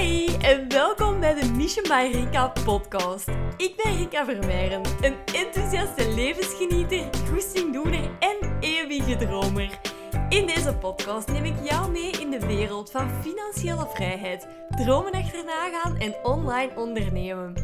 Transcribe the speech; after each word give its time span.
Hi 0.00 0.26
en 0.40 0.68
welkom 0.68 1.20
bij 1.20 1.34
de 1.34 1.50
Mission 1.52 1.84
by 1.88 2.10
Rika 2.12 2.52
podcast. 2.64 3.28
Ik 3.56 3.76
ben 3.82 3.96
Rika 3.96 4.24
Vermeijren, 4.24 4.82
een 5.00 5.14
enthousiaste 5.34 6.14
levensgenieter, 6.14 7.08
goestingdoener 7.30 8.10
en 8.18 8.56
eeuwige 8.60 9.16
dromer. 9.16 9.80
In 10.28 10.46
deze 10.46 10.74
podcast 10.74 11.32
neem 11.32 11.44
ik 11.44 11.54
jou 11.62 11.90
mee 11.90 12.10
in 12.10 12.30
de 12.30 12.46
wereld 12.46 12.90
van 12.90 13.10
financiële 13.22 13.86
vrijheid, 13.94 14.46
dromen 14.68 15.12
achterna 15.12 15.68
gaan 15.70 15.96
en 15.96 16.14
online 16.22 16.70
ondernemen. 16.76 17.54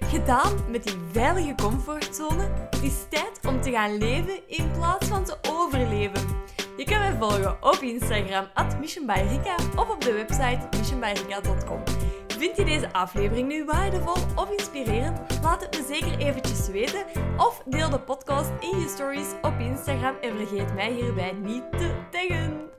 Gedaan 0.00 0.70
met 0.70 0.84
die 0.84 0.96
veilige 1.12 1.54
comfortzone, 1.54 2.48
het 2.70 2.82
is 2.82 2.94
tijd 3.10 3.40
om 3.48 3.60
te 3.60 3.70
gaan 3.70 3.98
leven 3.98 4.40
in 4.46 4.70
plaats 4.70 5.06
van 5.06 5.24
te 5.24 5.36
overleven. 5.50 6.46
Je 6.78 6.84
kan 6.84 6.98
mij 6.98 7.16
volgen 7.18 7.62
op 7.62 7.74
Instagram, 7.74 8.48
at 8.54 8.78
missionbyrika, 8.78 9.54
of 9.76 9.90
op 9.90 10.00
de 10.00 10.12
website 10.12 10.68
missionbyrika.com. 10.76 11.82
Vind 12.28 12.56
je 12.56 12.64
deze 12.64 12.92
aflevering 12.92 13.48
nu 13.48 13.64
waardevol 13.64 14.16
of 14.36 14.50
inspirerend? 14.50 15.40
Laat 15.42 15.60
het 15.60 15.78
me 15.78 15.86
zeker 15.94 16.18
eventjes 16.18 16.68
weten. 16.68 17.06
Of 17.36 17.62
deel 17.64 17.90
de 17.90 18.00
podcast 18.00 18.50
in 18.60 18.78
je 18.80 18.88
stories 18.88 19.28
op 19.42 19.58
Instagram 19.58 20.16
en 20.20 20.36
vergeet 20.36 20.74
mij 20.74 20.92
hierbij 20.92 21.32
niet 21.32 21.70
te 21.70 22.06
taggen. 22.10 22.70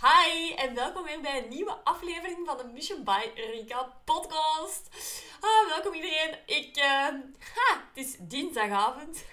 Hi 0.00 0.54
en 0.54 0.74
welkom 0.74 1.04
weer 1.04 1.20
bij 1.20 1.42
een 1.42 1.48
nieuwe 1.48 1.76
aflevering 1.84 2.46
van 2.46 2.56
de 2.56 2.64
Mission 2.72 3.04
by 3.04 3.20
Rika 3.34 3.92
podcast. 4.04 4.88
Ah, 5.40 5.68
welkom 5.68 5.94
iedereen. 5.94 6.38
Ik, 6.46 6.76
ha, 7.54 7.88
het 7.94 8.04
is 8.04 8.16
dinsdagavond. 8.20 9.24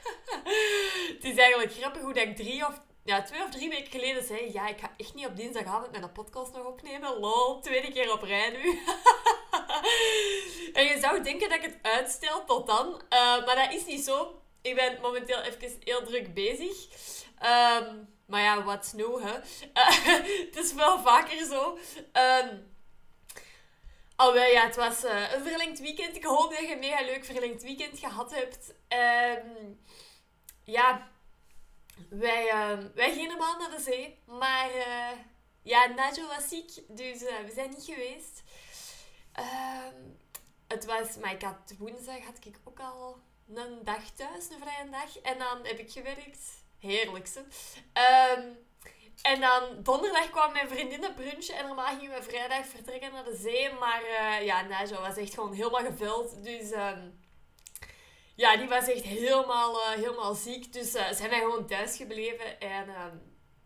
het 1.16 1.24
is 1.24 1.36
eigenlijk 1.36 1.74
grappig 1.74 2.02
hoe 2.02 2.14
dat 2.14 2.24
ik 2.24 2.36
drie 2.36 2.68
of 2.68 2.82
ja, 3.04 3.22
twee 3.22 3.44
of 3.44 3.50
drie 3.50 3.70
weken 3.70 3.92
geleden 3.92 4.24
zei 4.24 4.52
ja, 4.54 4.68
ik 4.68 4.80
ga 4.80 4.94
echt 4.98 5.14
niet 5.14 5.26
op 5.26 5.36
dinsdagavond 5.36 5.92
mijn 5.92 6.12
podcast 6.12 6.54
nog 6.54 6.66
opnemen. 6.66 7.20
Lol, 7.20 7.60
tweede 7.60 7.92
keer 7.92 8.14
op 8.14 8.22
rij 8.22 8.50
nu. 8.50 8.64
en 10.80 10.86
je 10.86 10.98
zou 11.02 11.24
denken 11.24 11.50
dat 11.50 11.58
ik 11.58 11.64
het 11.64 11.78
uitstel 11.82 12.46
tot 12.46 12.68
dan. 12.68 12.88
Uh, 12.88 13.46
maar 13.46 13.56
dat 13.56 13.74
is 13.74 13.86
niet 13.86 14.04
zo. 14.04 14.42
Ik 14.62 14.76
ben 14.76 15.02
momenteel 15.02 15.42
even 15.42 15.78
heel 15.80 16.04
druk 16.04 16.34
bezig. 16.34 16.88
Um, 17.44 18.10
maar 18.26 18.42
ja, 18.42 18.64
wat 18.64 18.94
new, 18.96 19.24
hè. 19.24 19.34
Het 20.46 20.56
is 20.56 20.74
wel 20.74 21.00
vaker 21.00 21.46
zo. 21.46 21.78
Um, 22.14 22.70
Alweer, 24.16 24.52
ja, 24.52 24.66
het 24.66 24.76
was 24.76 25.04
uh, 25.04 25.34
een 25.34 25.44
verlengd 25.44 25.80
weekend. 25.80 26.16
Ik 26.16 26.24
hoop 26.24 26.50
dat 26.50 26.60
je 26.60 26.72
een 26.72 26.80
mega 26.80 27.06
leuk 27.06 27.26
verlengd 27.26 27.64
weekend 27.64 28.00
gehad 28.00 28.36
hebt. 28.36 28.74
Um, 28.90 29.80
ja, 30.64 31.11
wij, 32.10 32.46
uh, 32.46 32.86
wij 32.96 33.12
gingen 33.12 33.30
normaal 33.30 33.58
naar 33.58 33.72
de 33.72 33.82
zee, 33.82 34.20
maar 34.26 34.76
uh, 34.76 35.20
ja, 35.62 35.86
Najo 35.86 36.28
was 36.28 36.48
ziek, 36.48 36.72
dus 36.88 37.22
uh, 37.22 37.40
we 37.46 37.52
zijn 37.54 37.70
niet 37.70 37.86
geweest. 37.86 38.44
Uh, 39.40 39.88
het 40.68 40.86
was, 40.86 41.18
maar 41.18 41.34
ik 41.34 41.42
had 41.42 41.74
woensdag 41.78 42.26
had 42.26 42.46
ik 42.46 42.60
ook 42.64 42.80
al 42.80 43.20
een 43.56 43.84
dag 43.84 44.10
thuis, 44.16 44.50
een 44.50 44.60
vrije 44.60 44.90
dag. 44.90 45.18
En 45.18 45.38
dan 45.38 45.66
heb 45.66 45.80
ik 45.80 45.92
gewerkt. 45.92 46.64
Heerlijk, 46.80 47.28
ze. 47.28 47.40
Um, 48.40 48.58
en 49.22 49.40
dan 49.40 49.84
donderdag 49.84 50.30
kwam 50.30 50.52
mijn 50.52 50.70
vriendinnen 50.70 51.14
brunchen 51.14 51.56
en 51.56 51.68
normaal 51.68 51.98
gingen 51.98 52.18
we 52.18 52.24
vrijdag 52.24 52.66
vertrekken 52.66 53.12
naar 53.12 53.24
de 53.24 53.36
zee. 53.36 53.74
Maar 53.74 54.02
uh, 54.04 54.46
ja, 54.46 54.62
Najo 54.62 55.02
was 55.02 55.18
echt 55.18 55.34
gewoon 55.34 55.54
helemaal 55.54 55.86
gevuld. 55.86 56.44
Dus 56.44 56.72
ja, 58.42 58.58
die 58.58 58.68
was 58.68 58.88
echt 58.88 59.04
helemaal, 59.04 59.76
uh, 59.76 59.90
helemaal 59.90 60.34
ziek. 60.34 60.74
Dus 60.74 60.96
uh, 60.96 61.12
zijn 61.12 61.30
wij 61.30 61.40
gewoon 61.40 61.68
thuis 61.68 61.98
gebleven. 61.98 62.60
En 62.60 62.88
uh, 62.88 63.06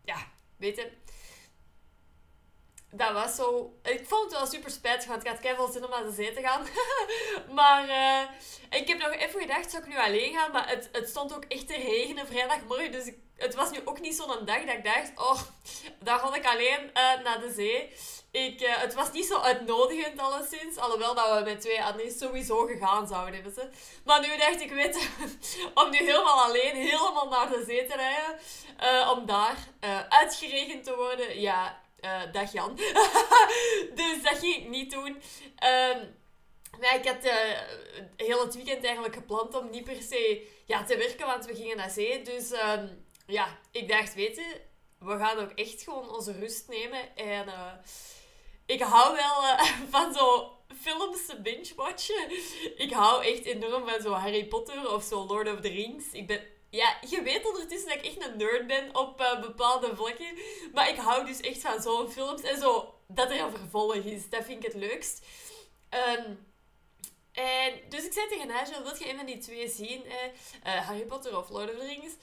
ja, 0.04 0.16
weet 0.56 0.76
je, 0.76 0.92
dat 2.90 3.12
was 3.12 3.34
zo... 3.34 3.78
Ik 3.82 4.06
vond 4.06 4.22
het 4.22 4.32
wel 4.32 4.46
super 4.46 4.70
want 5.06 5.22
ik 5.22 5.28
had 5.28 5.40
keihard 5.40 5.72
zin 5.72 5.84
om 5.84 5.90
naar 5.90 6.04
de 6.04 6.12
zee 6.12 6.32
te 6.32 6.40
gaan. 6.40 6.66
maar 7.58 7.88
ik 8.70 8.88
heb 8.88 8.98
nog 8.98 9.12
even 9.12 9.40
gedacht, 9.40 9.70
zou 9.70 9.82
ik 9.82 9.88
nu 9.88 9.98
alleen 9.98 10.32
gaan? 10.32 10.52
Maar 10.52 10.68
het, 10.68 10.88
het 10.92 11.08
stond 11.08 11.34
ook 11.34 11.44
echt 11.48 11.66
te 11.66 11.76
regenen 11.76 12.26
vrijdagmorgen. 12.26 12.92
Dus 12.92 13.10
het 13.36 13.54
was 13.54 13.70
nu 13.70 13.78
ook 13.84 14.00
niet 14.00 14.14
zo'n 14.14 14.44
dag 14.44 14.64
dat 14.64 14.74
ik 14.74 14.84
dacht, 14.84 15.12
oh, 15.14 15.40
dan 15.98 16.18
ga 16.18 16.34
ik 16.34 16.46
alleen 16.46 16.90
naar 17.22 17.40
de 17.40 17.52
zee. 17.56 17.90
Ik, 18.30 18.60
uh, 18.60 18.76
het 18.76 18.94
was 18.94 19.12
niet 19.12 19.26
zo 19.26 19.40
uitnodigend 19.40 20.20
alleszins. 20.20 20.76
Alhoewel 20.76 21.14
dat 21.14 21.38
we 21.38 21.44
met 21.44 21.60
twee 21.60 21.82
Annie's 21.82 22.18
sowieso 22.18 22.66
gegaan 22.66 23.06
zouden 23.06 23.34
hebben. 23.34 23.72
Maar 24.04 24.20
nu 24.20 24.36
dacht 24.36 24.60
ik, 24.60 24.70
weet 24.70 25.08
om 25.74 25.90
nu 25.90 25.96
helemaal 25.96 26.42
alleen 26.42 26.74
helemaal 26.74 27.28
naar 27.28 27.48
de 27.48 27.64
zee 27.66 27.86
te 27.86 27.96
rijden. 27.96 29.10
Om 29.10 29.26
daar 29.26 29.56
uitgeregend 30.08 30.84
te 30.84 30.96
worden. 30.96 31.40
Ja, 31.40 31.80
dag 32.32 32.52
Jan. 32.52 32.76
dus 34.00 34.22
dat 34.22 34.38
ging 34.38 34.54
ik 34.56 34.68
niet 34.68 34.90
doen. 34.90 35.08
Um, 35.08 36.14
maar 36.80 36.94
ik 36.94 37.06
had 37.06 37.32
heel 38.16 38.40
het 38.40 38.54
weekend 38.54 38.84
eigenlijk 38.84 39.14
gepland 39.14 39.54
om 39.54 39.70
niet 39.70 39.84
per 39.84 40.02
se 40.02 40.46
ja, 40.64 40.84
te 40.84 40.96
werken, 40.96 41.26
want 41.26 41.46
we 41.46 41.54
gingen 41.54 41.76
naar 41.76 41.90
zee. 41.90 42.22
Dus 42.22 42.52
um, 42.52 43.04
ja, 43.26 43.58
ik 43.70 43.88
dacht, 43.88 44.14
weet 44.14 44.36
je, 44.36 44.60
we 44.98 45.18
gaan 45.18 45.38
ook 45.38 45.50
echt 45.50 45.82
gewoon 45.82 46.10
onze 46.10 46.32
rust 46.32 46.68
nemen. 46.68 47.16
En 47.16 47.48
ik 48.66 48.80
hou 48.80 49.16
wel 49.16 49.42
uh, 49.42 49.62
van 49.94 50.14
zo 50.14 50.56
films 50.80 51.26
te 51.26 51.40
binge-watchen. 51.40 52.30
Ik 52.76 52.92
hou 52.92 53.24
echt 53.24 53.44
enorm 53.44 53.88
van 53.88 54.00
zo 54.00 54.12
Harry 54.12 54.44
Potter 54.44 54.92
of 54.92 55.02
zo 55.04 55.26
Lord 55.26 55.52
of 55.52 55.60
the 55.60 55.68
Rings. 55.68 56.04
Ik 56.12 56.26
ben... 56.26 56.40
Ja, 56.76 56.98
je 57.08 57.22
weet 57.22 57.46
ondertussen 57.46 57.88
dat 57.88 57.98
ik 57.98 58.04
echt 58.04 58.26
een 58.26 58.36
nerd 58.36 58.66
ben 58.66 58.96
op 58.96 59.20
uh, 59.20 59.40
bepaalde 59.40 59.96
vlakken. 59.96 60.38
Maar 60.72 60.88
ik 60.88 60.96
hou 60.96 61.26
dus 61.26 61.40
echt 61.40 61.60
van 61.60 61.82
zo'n 61.82 62.10
films. 62.10 62.42
En 62.42 62.58
zo, 62.58 62.94
dat 63.08 63.30
er 63.30 63.40
een 63.40 63.50
vervolg 63.50 63.94
is. 63.94 64.28
Dat 64.28 64.44
vind 64.44 64.64
ik 64.64 64.72
het 64.72 64.82
leukst. 64.82 65.26
Um, 65.90 66.46
en, 67.32 67.80
dus 67.88 68.04
ik 68.04 68.12
zei 68.12 68.28
tegen 68.28 68.46
Nigel, 68.46 68.82
wil 68.82 68.96
je 68.98 69.10
een 69.10 69.16
van 69.16 69.26
die 69.26 69.38
twee 69.38 69.68
zien? 69.68 70.04
Eh, 70.62 70.86
Harry 70.86 71.04
Potter 71.04 71.38
of 71.38 71.48
Lord 71.48 71.70
of 71.70 71.78
the 71.78 71.86
Rings? 71.86 72.14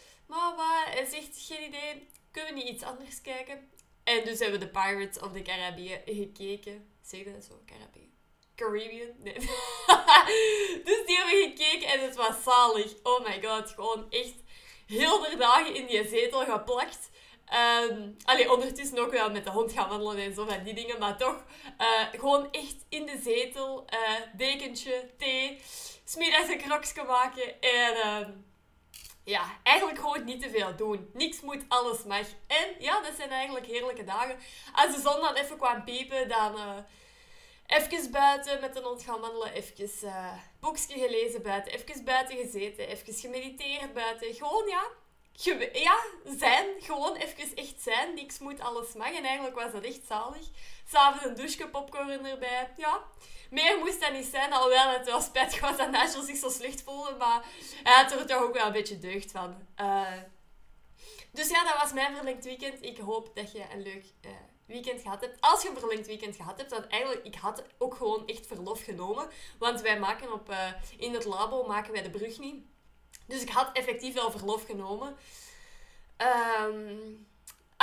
Hij 0.85 1.06
zegt, 1.06 1.46
geen 1.47 1.68
idee. 1.68 2.08
Kunnen 2.31 2.53
we 2.53 2.59
niet 2.59 2.70
iets 2.70 2.84
anders 2.84 3.22
kijken? 3.22 3.70
En 4.03 4.24
dus 4.24 4.40
hebben 4.40 4.59
we 4.59 4.66
de 4.66 4.72
Pirates 4.72 5.20
of 5.20 5.31
the 5.31 5.41
Caribbean 5.41 6.02
gekeken. 6.06 6.90
Zeg 7.02 7.24
dat 7.24 7.44
zo? 7.44 7.62
Caribbean? 7.66 8.12
Caribbean? 8.56 9.09
Nee. 9.18 9.34
dus 10.88 11.06
die 11.06 11.18
hebben 11.18 11.34
we 11.34 11.53
gekeken 11.56 11.88
en 11.88 12.00
het 12.00 12.16
was 12.16 12.44
zalig. 12.44 12.94
Oh 13.03 13.25
my 13.25 13.44
god, 13.44 13.69
gewoon 13.69 14.06
echt 14.09 14.36
heel 14.86 15.19
de 15.19 15.36
dagen 15.38 15.75
in 15.75 15.86
die 15.86 16.08
zetel 16.08 16.46
geplakt. 16.46 17.12
Um, 17.90 18.18
allee, 18.24 18.52
ondertussen 18.52 19.00
ook 19.00 19.12
wel 19.12 19.31
met 19.31 19.44
de 19.44 19.50
hond 19.50 19.72
gaan 19.72 19.90
wandelen 19.90 20.24
en 20.24 20.34
zo 20.34 20.46
van 20.46 20.64
die 20.64 20.74
dingen. 20.74 21.00
Maar 21.00 21.18
toch, 21.18 21.44
uh, 21.81 22.19
gewoon 22.19 22.52
echt 22.52 22.86
in 22.90 23.06
de 23.06 23.19
zetel. 23.24 23.86
Uh, 23.94 24.38
dekentje, 24.38 25.09
thee. 25.18 25.62
Smiddags 26.03 26.50
een 26.50 26.62
krokje 26.62 27.03
maken. 27.03 27.62
En... 27.62 27.96
Uh, 27.96 28.28
ja, 29.25 29.59
eigenlijk 29.64 30.00
gewoon 30.00 30.24
niet 30.24 30.41
te 30.41 30.50
veel 30.50 30.75
doen. 30.75 31.09
Niks 31.14 31.41
moet, 31.41 31.64
alles 31.68 32.03
mag. 32.03 32.28
En 32.47 32.75
ja, 32.80 33.02
dat 33.02 33.16
zijn 33.18 33.30
eigenlijk 33.30 33.66
heerlijke 33.66 34.03
dagen. 34.03 34.40
Als 34.74 34.96
de 34.96 35.02
zon 35.02 35.22
dan 35.22 35.35
even 35.35 35.58
kwam 35.58 35.84
piepen, 35.84 36.30
dan 36.30 36.56
uh, 36.56 36.78
even 37.73 38.11
buiten 38.11 38.59
met 38.61 38.73
de 38.73 38.81
hond 38.81 39.06
wandelen. 39.06 39.53
Even 39.53 39.89
uh, 40.03 40.34
boekje 40.59 41.00
gelezen 41.00 41.41
buiten. 41.41 41.73
Even 41.73 42.03
buiten 42.03 42.38
gezeten. 42.38 42.88
Even 42.88 43.13
gemediteerd 43.13 43.94
buiten. 43.94 44.34
Gewoon 44.34 44.67
ja, 44.67 44.84
ja, 45.73 45.97
zijn. 46.38 46.66
Gewoon 46.79 47.16
even 47.16 47.56
echt 47.56 47.81
zijn. 47.81 48.13
Niks 48.13 48.39
moet, 48.39 48.59
alles 48.59 48.94
mag. 48.94 49.13
En 49.13 49.23
eigenlijk 49.23 49.56
was 49.56 49.72
dat 49.72 49.84
echt 49.84 50.06
zalig. 50.07 50.47
S'avonds 50.88 51.25
een 51.25 51.35
douche, 51.35 51.67
popcorn 51.67 52.25
erbij. 52.25 52.69
Ja, 52.78 53.03
meer 53.50 53.78
moest 53.78 54.01
dat 54.01 54.13
niet 54.13 54.25
zijn. 54.25 54.53
Alhoewel 54.53 54.90
het 54.90 55.05
wel 55.05 55.22
spijtig 55.22 55.59
was 55.59 55.78
dat 55.78 55.91
Nigel 55.91 56.22
zich 56.22 56.38
zo 56.38 56.50
slecht 56.50 56.81
voelde. 56.84 57.16
Maar 57.17 57.45
hij 57.84 57.94
had 57.94 58.11
er 58.11 58.25
toch 58.25 58.41
ook 58.41 58.53
wel 58.53 58.66
een 58.66 58.72
beetje 58.72 59.00
deugd 59.00 59.31
van. 59.31 59.67
Uh, 59.81 60.08
dus 61.34 61.50
ja, 61.50 61.64
dat 61.64 61.82
was 61.82 61.94
mijn 61.94 62.16
verlengd 62.16 62.44
weekend. 62.44 62.84
Ik 62.84 62.97
hoop 62.97 63.35
dat 63.35 63.52
je 63.52 63.64
een 63.74 63.82
leuk 63.82 64.06
uh, 64.26 64.32
weekend 64.66 65.02
gehad 65.02 65.22
hebt. 65.22 65.41
Als 65.41 65.62
je 65.62 65.70
een 65.70 65.78
verlengd 65.78 66.08
weekend 66.08 66.35
gehad 66.35 66.58
hebt, 66.58 66.72
want 66.72 66.88
eigenlijk, 66.88 67.26
ik 67.26 67.35
had 67.35 67.64
ook 67.78 67.96
gewoon 67.96 68.28
echt 68.28 68.47
verlof 68.47 68.84
genomen. 68.84 69.28
Want 69.59 69.82
wij 69.82 70.00
maken 70.00 70.34
op, 70.34 70.50
uh, 70.50 70.72
in 70.97 71.14
het 71.14 71.26
labo 71.26 71.68
maken 71.68 71.91
wij 71.91 72.02
de 72.02 72.09
brug 72.09 72.40
niet. 72.40 72.66
Dus 73.28 73.41
ik 73.41 73.50
had 73.50 73.70
effectief 73.74 74.14
wel 74.14 74.32
verlof 74.32 74.66
genomen. 74.66 75.18
Um, 76.68 77.28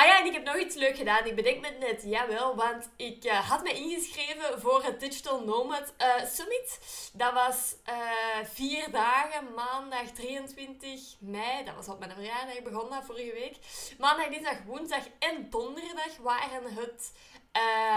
Ah 0.00 0.06
ja, 0.06 0.18
en 0.20 0.26
ik 0.26 0.32
heb 0.32 0.44
nog 0.44 0.56
iets 0.56 0.74
leuk 0.74 0.96
gedaan. 0.96 1.26
Ik 1.26 1.34
bedenk 1.34 1.60
me 1.60 1.70
net, 1.78 2.02
jawel, 2.04 2.56
want 2.56 2.90
ik 2.96 3.24
uh, 3.24 3.50
had 3.50 3.62
me 3.62 3.72
ingeschreven 3.72 4.60
voor 4.60 4.82
het 4.82 5.00
Digital 5.00 5.44
Nomad 5.44 5.94
uh, 5.98 6.24
Summit. 6.24 6.78
Dat 7.12 7.32
was 7.32 7.74
uh, 7.88 8.46
vier 8.52 8.90
dagen, 8.90 9.54
maandag 9.54 10.10
23 10.10 11.00
mei. 11.18 11.64
Dat 11.64 11.74
was 11.74 11.88
op 11.88 11.98
mijn 11.98 12.10
verjaardag, 12.10 12.62
begon 12.62 12.90
dat 12.90 13.04
vorige 13.04 13.32
week. 13.32 13.56
Maandag, 13.98 14.28
dinsdag, 14.28 14.62
woensdag 14.66 15.04
en 15.18 15.50
donderdag 15.50 16.16
waren 16.20 16.74
het 16.74 17.12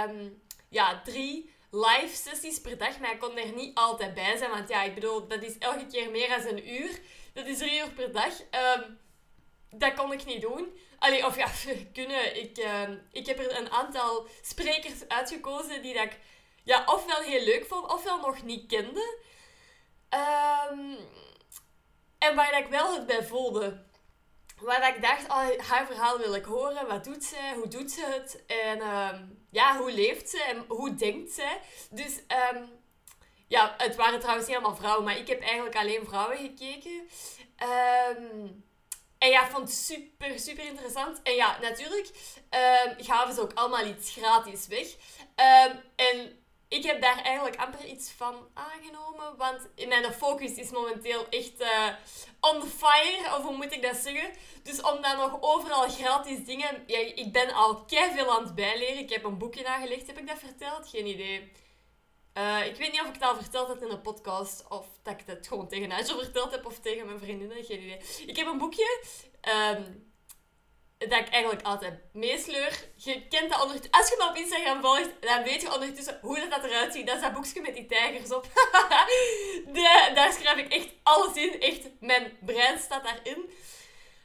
um, 0.10 0.42
ja, 0.70 1.02
drie 1.02 1.54
live 1.72 2.16
sessies 2.16 2.62
per 2.62 2.78
dag. 2.78 3.00
Maar 3.00 3.12
ik 3.12 3.20
kon 3.20 3.38
er 3.38 3.54
niet 3.54 3.78
altijd 3.78 4.14
bij 4.14 4.38
zijn, 4.38 4.52
want 4.52 4.70
ja, 4.70 4.84
ik 4.84 4.94
bedoel, 4.94 5.28
dat 5.28 5.44
is 5.44 5.58
elke 5.58 5.88
keer 5.88 6.12
meer 6.12 6.30
dan 6.30 6.48
een 6.48 6.74
uur. 6.74 7.00
Dat 7.34 7.46
is 7.46 7.58
drie 7.58 7.80
uur 7.80 7.90
per 7.90 8.12
dag. 8.12 8.40
Um, 8.40 9.02
dat 9.76 9.94
kon 9.94 10.12
ik 10.12 10.26
niet 10.26 10.42
doen. 10.42 10.78
Allee, 11.04 11.26
of 11.26 11.36
ja, 11.36 11.48
kunnen. 11.94 12.42
Ik, 12.42 12.58
uh, 12.58 12.90
ik 13.12 13.26
heb 13.26 13.40
er 13.40 13.58
een 13.58 13.72
aantal 13.72 14.28
sprekers 14.42 15.08
uitgekozen 15.08 15.82
die 15.82 15.94
dat 15.94 16.04
ik 16.04 16.20
ja, 16.64 16.84
ofwel 16.86 17.22
heel 17.22 17.44
leuk 17.44 17.66
vond, 17.66 17.92
ofwel 17.92 18.20
nog 18.20 18.44
niet 18.44 18.68
kende. 18.68 19.20
Ehm, 20.10 20.96
en 22.18 22.36
waar 22.36 22.58
ik 22.58 22.68
wel 22.68 22.94
het 22.94 23.06
bij 23.06 23.24
voelde. 23.24 23.86
Waar 24.62 24.96
ik 24.96 25.02
dacht, 25.02 25.24
oh, 25.24 25.68
haar 25.68 25.86
verhaal 25.86 26.18
wil 26.18 26.36
ik 26.36 26.46
horen. 26.46 26.88
Wat 26.88 27.04
doet 27.04 27.24
ze? 27.24 27.52
Hoe 27.56 27.68
doet 27.68 27.92
ze 27.92 28.06
het? 28.06 28.44
En 28.46 28.82
ehm, 28.82 29.26
ja, 29.52 29.78
hoe 29.78 29.92
leeft 29.92 30.30
ze? 30.30 30.44
En 30.44 30.66
hoe 30.68 30.96
denkt 30.96 31.32
ze? 31.32 31.58
Dus 31.90 32.20
ja, 33.48 33.76
het 33.78 33.96
waren 33.96 34.20
trouwens 34.20 34.48
helemaal 34.48 34.76
vrouwen. 34.76 35.04
Maar 35.04 35.18
ik 35.18 35.28
heb 35.28 35.42
eigenlijk 35.42 35.76
alleen 35.76 36.06
vrouwen 36.06 36.38
gekeken. 36.38 37.08
En 39.24 39.30
ja, 39.30 39.50
vond 39.50 39.68
het 39.68 39.78
super, 39.78 40.40
super 40.40 40.66
interessant. 40.66 41.22
En 41.22 41.34
ja, 41.34 41.58
natuurlijk 41.62 42.10
gaven 42.98 43.34
ze 43.34 43.42
ook 43.42 43.54
allemaal 43.54 43.86
iets 43.86 44.12
gratis 44.12 44.68
weg. 44.68 44.88
en 45.96 46.38
ik 46.68 46.84
heb 46.84 47.02
daar 47.02 47.22
eigenlijk 47.22 47.56
amper 47.56 47.86
iets 47.86 48.12
van 48.12 48.36
aangenomen. 48.54 49.38
Want 49.38 49.70
mijn 49.88 50.14
focus 50.14 50.54
is 50.56 50.72
momenteel 50.72 51.30
echt 51.30 51.62
uh, 51.62 51.88
on 52.40 52.64
fire. 52.64 53.38
Of 53.38 53.44
hoe 53.44 53.56
moet 53.56 53.74
ik 53.74 53.81
dat 53.81 53.96
zeggen? 53.96 54.31
Dus 54.64 54.81
om 54.81 55.02
dan 55.02 55.18
nog 55.18 55.38
overal 55.42 55.90
gratis 55.90 56.46
dingen... 56.46 56.84
Ja, 56.88 56.98
ik 56.98 57.31
ben 57.31 57.54
al 57.54 57.84
veel 57.88 58.31
aan 58.31 58.44
het 58.44 58.56
bijleren. 58.56 58.98
Ik 58.98 59.10
heb 59.10 59.24
een 59.24 59.38
boekje 59.38 59.64
nagelegd. 59.64 60.08
Heb 60.08 60.18
ik 60.18 60.28
dat 60.28 60.40
verteld? 60.40 60.88
Geen 60.90 61.08
idee. 61.08 61.52
Uh, 62.38 62.65
ik 62.65 62.75
weet 62.75 62.91
niet 62.91 63.01
of 63.01 63.07
ik 63.07 63.13
het 63.13 63.24
al 63.24 63.35
verteld 63.35 63.68
heb 63.68 63.83
in 63.83 63.89
een 63.89 64.01
podcast. 64.01 64.65
Of 64.69 64.85
dat 65.03 65.19
ik 65.19 65.24
het 65.25 65.47
gewoon 65.47 65.68
tegen 65.68 65.89
Nigel 65.89 66.19
verteld 66.19 66.51
heb. 66.51 66.65
Of 66.65 66.80
tegen 66.80 67.06
mijn 67.06 67.19
vriendinnen. 67.19 67.63
Geen 67.63 67.81
idee. 67.81 68.00
Ik 68.25 68.35
heb 68.35 68.47
een 68.47 68.57
boekje. 68.57 69.03
Um, 69.77 70.12
dat 70.97 71.19
ik 71.19 71.30
eigenlijk 71.30 71.65
altijd 71.65 72.00
meesleur. 72.13 72.80
Je 72.95 73.27
kent 73.27 73.50
dat 73.50 73.62
ondertussen. 73.62 73.91
Als 73.91 74.09
je 74.09 74.15
me 74.18 74.30
op 74.30 74.35
Instagram 74.35 74.81
volgt, 74.81 75.09
dan 75.19 75.44
weet 75.44 75.62
je 75.62 75.74
ondertussen 75.74 76.19
hoe 76.21 76.39
dat, 76.39 76.50
dat 76.50 76.63
eruit 76.63 76.94
ziet. 76.94 77.07
Dat 77.07 77.15
is 77.15 77.21
dat 77.21 77.33
boekje 77.33 77.62
met 77.62 77.75
die 77.75 77.85
tijgers 77.85 78.31
op. 78.31 78.44
de, 79.74 80.12
daar 80.15 80.33
schrijf 80.33 80.57
ik 80.57 80.74
echt 80.74 80.89
alles 81.03 81.35
in. 81.35 81.62
Echt, 81.62 81.89
mijn 82.00 82.38
brein 82.39 82.80
staat 82.80 83.03
daarin. 83.03 83.50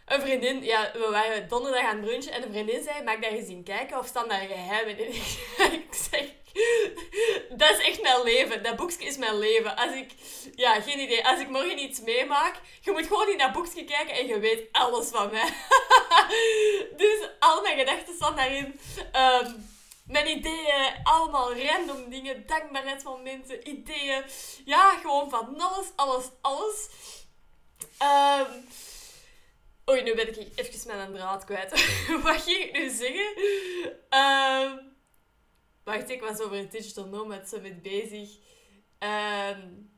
Een 0.06 0.20
vriendin, 0.20 0.64
ja, 0.64 0.90
we 0.92 1.08
waren 1.10 1.48
donderdag 1.48 1.84
aan 1.84 2.02
het 2.02 2.28
en 2.28 2.42
een 2.42 2.50
vriendin 2.50 2.82
zei, 2.82 3.02
mag 3.02 3.14
ik 3.14 3.22
daar 3.22 3.30
eens 3.30 3.48
in 3.48 3.62
kijken 3.62 3.98
of 3.98 4.06
staan 4.06 4.28
daar 4.28 4.46
geheimen 4.46 4.98
in? 4.98 5.14
ik 5.80 5.94
zeg, 6.10 6.24
dat 7.50 7.70
is 7.70 7.78
echt 7.78 8.02
mijn 8.02 8.22
leven. 8.22 8.62
Dat 8.62 8.76
boekje 8.76 9.06
is 9.06 9.16
mijn 9.16 9.38
leven. 9.38 9.76
Als 9.76 9.92
ik, 9.94 10.12
ja, 10.54 10.80
geen 10.80 10.98
idee. 10.98 11.26
Als 11.26 11.40
ik 11.40 11.48
morgen 11.48 11.78
iets 11.78 12.00
meemaak, 12.00 12.60
je 12.80 12.90
moet 12.90 13.06
gewoon 13.06 13.28
in 13.28 13.38
dat 13.38 13.52
boekje 13.52 13.84
kijken 13.84 14.14
en 14.14 14.26
je 14.26 14.38
weet 14.38 14.68
alles 14.72 15.08
van 15.08 15.30
mij. 15.30 15.48
dus 17.02 17.28
al 17.38 17.62
mijn 17.62 17.78
gedachten 17.78 18.14
staan 18.14 18.36
daarin. 18.36 18.80
Um, 19.16 19.76
mijn 20.06 20.28
ideeën, 20.28 20.94
allemaal 21.02 21.54
random 21.54 22.10
dingen, 22.10 22.46
dankbaarheidsmomenten, 22.46 23.68
ideeën. 23.68 24.24
Ja, 24.64 24.98
gewoon 25.00 25.30
van 25.30 25.60
alles, 25.60 25.86
alles, 25.96 26.24
alles. 26.40 26.88
Um, 28.02 28.68
Oei, 29.90 30.02
nu 30.02 30.14
ben 30.14 30.28
ik 30.28 30.48
even 30.54 30.96
mijn 30.96 31.12
draad 31.12 31.44
kwijt. 31.44 31.70
Wat 32.22 32.42
ging 32.42 32.64
ik 32.64 32.72
nu 32.72 32.88
zeggen? 32.88 33.28
Um, 34.10 34.87
Wacht, 35.88 36.10
ik 36.10 36.20
was 36.20 36.40
over 36.40 36.70
Digital 36.70 37.04
Nomad 37.04 37.48
Summit 37.48 37.82
bezig. 37.82 38.28
Um... 38.98 39.90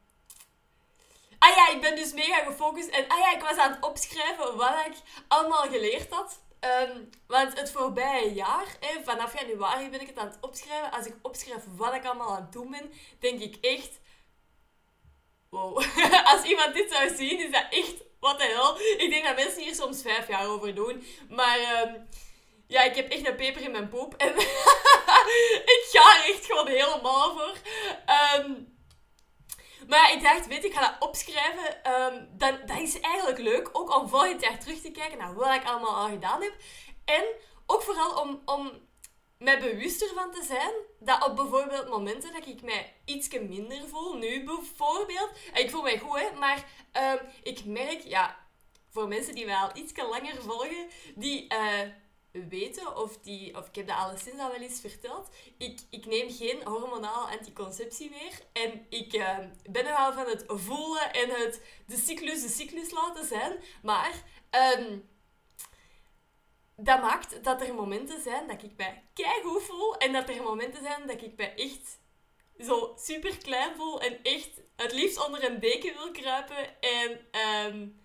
Ah 1.38 1.54
ja, 1.56 1.70
ik 1.70 1.80
ben 1.80 1.96
dus 1.96 2.12
mega 2.12 2.44
gefocust. 2.44 2.88
En 2.88 3.08
ah 3.08 3.18
ja, 3.18 3.34
ik 3.34 3.42
was 3.42 3.56
aan 3.56 3.72
het 3.72 3.84
opschrijven 3.84 4.56
wat 4.56 4.86
ik 4.86 4.94
allemaal 5.28 5.68
geleerd 5.68 6.10
had. 6.10 6.40
Um, 6.60 7.10
want 7.26 7.58
het 7.60 7.70
voorbije 7.70 8.32
jaar, 8.32 8.76
hè, 8.80 9.04
vanaf 9.04 9.40
januari 9.40 9.88
ben 9.88 10.00
ik 10.00 10.06
het 10.06 10.18
aan 10.18 10.26
het 10.26 10.38
opschrijven. 10.40 10.92
Als 10.92 11.06
ik 11.06 11.14
opschrijf 11.22 11.62
wat 11.76 11.94
ik 11.94 12.04
allemaal 12.04 12.36
aan 12.36 12.42
het 12.42 12.52
doen 12.52 12.70
ben, 12.70 12.92
denk 13.18 13.40
ik 13.40 13.56
echt... 13.60 14.00
Wow. 15.48 15.76
Als 16.32 16.42
iemand 16.42 16.74
dit 16.74 16.92
zou 16.92 17.16
zien, 17.16 17.38
is 17.38 17.50
dat 17.50 17.66
echt... 17.70 17.94
Wat 18.20 18.38
de 18.38 18.44
hel. 18.44 18.80
Ik 18.80 19.10
denk 19.10 19.24
dat 19.24 19.36
mensen 19.36 19.62
hier 19.62 19.74
soms 19.74 20.02
vijf 20.02 20.28
jaar 20.28 20.46
over 20.46 20.74
doen. 20.74 21.06
Maar... 21.28 21.84
Um, 21.86 22.08
ja, 22.70 22.82
ik 22.82 22.94
heb 22.94 23.10
echt 23.10 23.26
een 23.26 23.36
peper 23.36 23.62
in 23.62 23.70
mijn 23.70 23.88
poep. 23.88 24.14
En 24.14 24.36
ik 25.74 25.86
ga 25.92 26.16
er 26.16 26.34
echt 26.34 26.46
gewoon 26.46 26.66
helemaal 26.66 27.32
voor. 27.32 27.56
Um, 28.36 28.78
maar 29.88 30.12
ik 30.12 30.22
dacht, 30.22 30.46
weet 30.46 30.64
ik 30.64 30.74
ga 30.74 30.80
dat 30.80 31.08
opschrijven. 31.08 31.92
Um, 31.92 32.28
dan, 32.32 32.58
dat 32.66 32.78
is 32.78 33.00
eigenlijk 33.00 33.38
leuk. 33.38 33.68
Ook 33.72 33.96
om 33.96 34.08
volgend 34.08 34.40
jaar 34.42 34.58
terug 34.58 34.80
te 34.80 34.90
kijken 34.90 35.18
naar 35.18 35.34
wat 35.34 35.54
ik 35.54 35.64
allemaal 35.64 35.96
al 35.96 36.08
gedaan 36.08 36.42
heb. 36.42 36.54
En 37.04 37.24
ook 37.66 37.82
vooral 37.82 38.20
om, 38.20 38.42
om 38.44 38.88
mij 39.38 39.60
bewuster 39.60 40.08
van 40.14 40.30
te 40.32 40.42
zijn. 40.42 40.72
Dat 40.98 41.24
op 41.24 41.36
bijvoorbeeld 41.36 41.88
momenten 41.88 42.32
dat 42.32 42.46
ik 42.46 42.62
mij 42.62 42.94
iets 43.04 43.28
minder 43.28 43.88
voel. 43.88 44.14
Nu 44.14 44.44
bijvoorbeeld. 44.44 45.30
Ik 45.54 45.70
voel 45.70 45.82
mij 45.82 45.98
goed, 45.98 46.20
hè. 46.20 46.38
Maar 46.38 46.64
um, 46.92 47.20
ik 47.42 47.64
merk, 47.64 48.00
ja... 48.00 48.48
Voor 48.92 49.08
mensen 49.08 49.34
die 49.34 49.46
mij 49.46 49.54
al 49.54 49.70
iets 49.74 49.92
langer 49.96 50.42
volgen. 50.42 50.88
Die... 51.14 51.54
Uh, 51.54 51.80
weten, 52.32 52.96
of, 52.96 53.18
die, 53.18 53.56
of 53.56 53.68
ik 53.68 53.74
heb 53.74 53.86
dat 53.86 53.96
alleszins 53.96 54.40
al 54.40 54.50
wel 54.50 54.60
eens 54.60 54.80
verteld, 54.80 55.28
ik, 55.58 55.80
ik 55.90 56.06
neem 56.06 56.30
geen 56.30 56.66
hormonale 56.66 57.38
anticonceptie 57.38 58.10
meer. 58.10 58.32
En 58.52 58.86
ik 58.88 59.14
uh, 59.14 59.38
ben 59.70 59.84
nogal 59.84 60.12
van 60.12 60.26
het 60.26 60.44
voelen 60.46 61.12
en 61.12 61.30
het 61.30 61.62
de 61.86 61.96
cyclus 61.96 62.42
de 62.42 62.48
cyclus 62.48 62.90
laten 62.90 63.24
zijn. 63.26 63.56
Maar 63.82 64.22
um, 64.78 65.08
dat 66.76 67.00
maakt 67.00 67.44
dat 67.44 67.60
er 67.60 67.74
momenten 67.74 68.22
zijn 68.22 68.46
dat 68.46 68.62
ik 68.62 68.76
mij 68.76 69.04
keigoed 69.14 69.62
voel. 69.62 69.96
En 69.96 70.12
dat 70.12 70.28
er 70.28 70.42
momenten 70.42 70.82
zijn 70.82 71.06
dat 71.06 71.22
ik 71.22 71.36
mij 71.36 71.54
echt 71.56 71.98
zo 72.58 72.94
super 72.96 73.38
klein 73.38 73.76
voel. 73.76 74.00
En 74.00 74.22
echt 74.22 74.50
het 74.76 74.92
liefst 74.92 75.26
onder 75.26 75.44
een 75.44 75.60
deken 75.60 75.94
wil 75.94 76.10
kruipen. 76.10 76.80
En... 76.80 77.26
Um, 77.66 77.99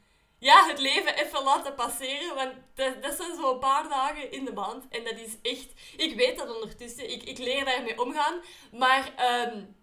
ja, 0.45 0.67
het 0.67 0.79
leven 0.79 1.17
even 1.17 1.43
laten 1.43 1.75
passeren. 1.75 2.35
Want 2.35 2.53
dat, 2.73 3.03
dat 3.03 3.15
zijn 3.15 3.35
zo'n 3.35 3.59
paar 3.59 3.89
dagen 3.89 4.31
in 4.31 4.45
de 4.45 4.53
maand. 4.53 4.87
En 4.89 5.03
dat 5.03 5.19
is 5.19 5.37
echt... 5.41 5.71
Ik 5.97 6.15
weet 6.15 6.37
dat 6.37 6.53
ondertussen. 6.53 7.11
Ik, 7.11 7.23
ik 7.23 7.37
leer 7.37 7.65
daarmee 7.65 8.01
omgaan. 8.01 8.41
Maar 8.71 9.13
um, 9.47 9.75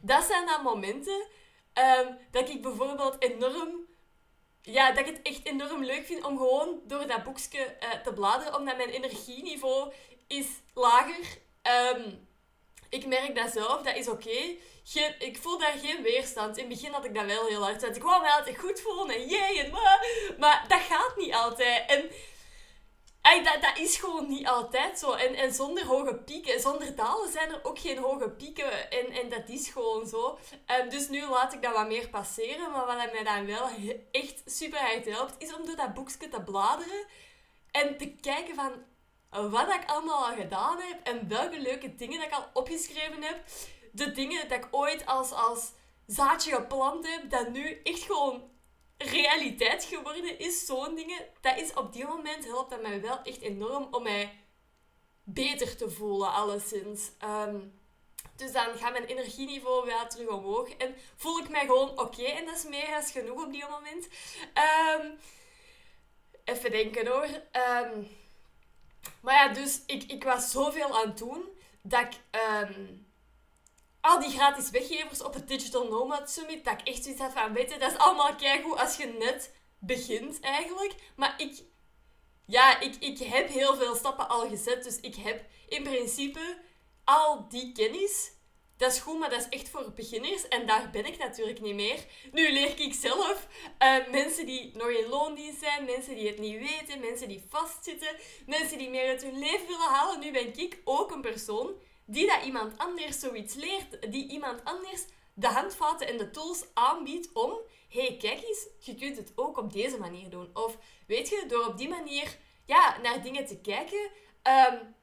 dat 0.00 0.24
zijn 0.24 0.46
dan 0.46 0.62
momenten 0.62 1.26
um, 1.98 2.18
dat 2.30 2.48
ik 2.48 2.62
bijvoorbeeld 2.62 3.22
enorm... 3.22 3.90
Ja, 4.60 4.92
dat 4.92 5.06
ik 5.06 5.14
het 5.14 5.22
echt 5.22 5.46
enorm 5.46 5.84
leuk 5.84 6.06
vind 6.06 6.24
om 6.24 6.36
gewoon 6.36 6.80
door 6.86 7.06
dat 7.06 7.22
boekje 7.22 7.76
uh, 7.80 7.90
te 7.90 8.12
bladeren. 8.12 8.56
Omdat 8.56 8.76
mijn 8.76 8.90
energieniveau 8.90 9.92
is 10.26 10.46
lager. 10.74 11.38
Um, 11.96 12.28
ik 12.88 13.06
merk 13.06 13.34
dat 13.34 13.52
zelf. 13.52 13.82
Dat 13.82 13.96
is 13.96 14.08
oké 14.08 14.56
ik 15.18 15.38
voel 15.40 15.58
daar 15.58 15.78
geen 15.82 16.02
weerstand. 16.02 16.56
In 16.56 16.68
het 16.68 16.72
begin 16.72 16.92
had 16.92 17.04
ik 17.04 17.14
dat 17.14 17.24
wel 17.24 17.46
heel 17.46 17.62
hard. 17.62 17.96
Ik 17.96 18.02
wou 18.02 18.26
altijd 18.26 18.58
goed 18.58 18.80
voelen 18.80 19.14
en 19.14 19.26
jee 19.26 19.64
en 19.64 19.70
maar. 19.70 20.06
Maar 20.38 20.64
dat 20.68 20.80
gaat 20.80 21.16
niet 21.16 21.34
altijd. 21.34 21.90
En 21.90 22.10
dat, 23.44 23.62
dat 23.62 23.78
is 23.78 23.96
gewoon 23.96 24.28
niet 24.28 24.46
altijd 24.46 24.98
zo. 24.98 25.12
En, 25.12 25.34
en 25.34 25.52
zonder 25.52 25.86
hoge 25.86 26.14
pieken, 26.14 26.60
zonder 26.60 26.96
dalen 26.96 27.32
zijn 27.32 27.50
er 27.50 27.60
ook 27.62 27.78
geen 27.78 27.98
hoge 27.98 28.30
pieken. 28.30 28.90
En, 28.90 29.10
en 29.10 29.28
dat 29.28 29.48
is 29.48 29.68
gewoon 29.68 30.06
zo. 30.06 30.38
Um, 30.80 30.88
dus 30.88 31.08
nu 31.08 31.26
laat 31.26 31.52
ik 31.52 31.62
dat 31.62 31.74
wat 31.74 31.88
meer 31.88 32.08
passeren. 32.08 32.70
Maar 32.70 32.86
wat 32.86 33.12
mij 33.12 33.24
dan 33.24 33.46
wel 33.46 33.68
echt 34.10 34.42
super 34.46 34.78
hard 34.78 35.04
helpt, 35.04 35.34
is 35.38 35.54
om 35.54 35.66
door 35.66 35.76
dat 35.76 35.94
boekje 35.94 36.28
te 36.28 36.42
bladeren. 36.42 37.06
En 37.70 37.98
te 37.98 38.14
kijken 38.20 38.54
van 38.54 38.72
wat 39.50 39.74
ik 39.74 39.82
allemaal 39.86 40.26
al 40.26 40.36
gedaan 40.36 40.80
heb. 40.80 41.06
En 41.06 41.28
welke 41.28 41.58
leuke 41.58 41.94
dingen 41.94 42.18
dat 42.18 42.28
ik 42.28 42.34
al 42.34 42.50
opgeschreven 42.52 43.22
heb 43.22 43.44
de 43.92 44.12
dingen 44.12 44.48
dat 44.48 44.58
ik 44.58 44.68
ooit 44.70 45.06
als, 45.06 45.32
als 45.32 45.72
zaadje 46.06 46.54
geplant 46.54 47.06
heb, 47.06 47.30
dat 47.30 47.50
nu 47.50 47.80
echt 47.82 48.02
gewoon 48.02 48.50
realiteit 48.96 49.84
geworden 49.84 50.38
is, 50.38 50.66
zo'n 50.66 50.94
dingen, 50.94 51.26
dat 51.40 51.58
is 51.58 51.74
op 51.74 51.92
die 51.92 52.06
moment 52.06 52.44
helpt 52.44 52.70
dat 52.70 52.82
mij 52.82 53.00
wel 53.00 53.22
echt 53.22 53.40
enorm 53.40 53.88
om 53.90 54.02
mij 54.02 54.40
beter 55.24 55.76
te 55.76 55.90
voelen, 55.90 56.32
alleszins. 56.32 57.10
Um, 57.24 57.80
dus 58.36 58.52
dan 58.52 58.76
gaat 58.76 58.92
mijn 58.92 59.04
energieniveau 59.04 59.84
weer 59.84 60.08
terug 60.08 60.28
omhoog 60.28 60.68
en 60.68 60.94
voel 61.16 61.38
ik 61.38 61.48
mij 61.48 61.66
gewoon 61.66 61.98
oké 61.98 62.22
en 62.22 62.44
dat 62.44 62.56
is 62.56 62.64
meer 62.64 62.90
dan 62.90 63.02
genoeg 63.02 63.44
op 63.44 63.52
die 63.52 63.64
moment. 63.70 64.08
Um, 65.00 65.18
even 66.44 66.70
denken 66.70 67.06
hoor. 67.06 67.28
Um, 67.84 68.08
maar 69.20 69.34
ja, 69.34 69.48
dus 69.48 69.80
ik, 69.86 70.02
ik 70.02 70.24
was 70.24 70.50
zoveel 70.50 70.98
aan 70.98 71.08
het 71.08 71.18
doen 71.18 71.44
dat 71.82 72.00
ik 72.00 72.20
al 74.02 74.20
die 74.20 74.30
gratis 74.30 74.70
weggevers 74.70 75.22
op 75.22 75.34
het 75.34 75.48
Digital 75.48 75.88
Nomad 75.88 76.30
Summit, 76.30 76.64
dat 76.64 76.80
ik 76.80 76.88
echt 76.88 77.02
zoiets 77.02 77.20
had 77.20 77.32
van, 77.32 77.52
weet 77.52 77.70
je, 77.70 77.78
dat 77.78 77.92
is 77.92 77.98
allemaal 77.98 78.34
keigoed 78.34 78.78
als 78.78 78.96
je 78.96 79.06
net 79.06 79.54
begint 79.78 80.40
eigenlijk. 80.40 80.94
Maar 81.16 81.34
ik, 81.36 81.62
ja, 82.46 82.80
ik, 82.80 82.96
ik 82.98 83.18
heb 83.18 83.48
heel 83.48 83.76
veel 83.76 83.94
stappen 83.94 84.28
al 84.28 84.48
gezet, 84.48 84.84
dus 84.84 85.00
ik 85.00 85.14
heb 85.14 85.44
in 85.68 85.82
principe 85.82 86.58
al 87.04 87.48
die 87.48 87.72
kennis. 87.72 88.30
Dat 88.76 88.92
is 88.92 88.98
goed, 89.00 89.18
maar 89.18 89.30
dat 89.30 89.40
is 89.40 89.58
echt 89.58 89.68
voor 89.68 89.92
beginners. 89.94 90.48
En 90.48 90.66
daar 90.66 90.90
ben 90.90 91.06
ik 91.06 91.18
natuurlijk 91.18 91.60
niet 91.60 91.74
meer. 91.74 92.06
Nu 92.32 92.52
leer 92.52 92.80
ik 92.80 92.94
zelf 92.94 93.46
uh, 93.78 94.08
mensen 94.10 94.46
die 94.46 94.70
nog 94.74 94.88
in 94.88 95.08
loondienst 95.08 95.60
zijn, 95.60 95.84
mensen 95.84 96.14
die 96.14 96.28
het 96.28 96.38
niet 96.38 96.58
weten, 96.58 97.00
mensen 97.00 97.28
die 97.28 97.44
vastzitten, 97.48 98.16
mensen 98.46 98.78
die 98.78 98.90
meer 98.90 99.08
uit 99.08 99.22
hun 99.22 99.38
leven 99.38 99.66
willen 99.66 99.88
halen. 99.88 100.20
Nu 100.20 100.32
ben 100.32 100.58
ik 100.58 100.80
ook 100.84 101.10
een 101.10 101.20
persoon 101.20 101.74
die 102.04 102.26
dat 102.26 102.44
iemand 102.44 102.78
anders 102.78 103.18
zoiets 103.18 103.54
leert, 103.54 104.12
die 104.12 104.28
iemand 104.28 104.64
anders 104.64 105.04
de 105.34 105.46
handvaten 105.46 106.08
en 106.08 106.18
de 106.18 106.30
tools 106.30 106.64
aanbiedt 106.74 107.32
om, 107.32 107.58
hey, 107.88 108.16
kijk 108.20 108.42
eens, 108.42 108.68
je 108.78 108.94
kunt 108.94 109.16
het 109.16 109.32
ook 109.34 109.58
op 109.58 109.72
deze 109.72 109.98
manier 109.98 110.30
doen. 110.30 110.50
Of 110.54 110.78
weet 111.06 111.28
je, 111.28 111.44
door 111.48 111.66
op 111.66 111.78
die 111.78 111.88
manier 111.88 112.36
ja, 112.66 112.98
naar 113.02 113.22
dingen 113.22 113.46
te 113.46 113.60
kijken, 113.60 114.10
um, 114.42 114.94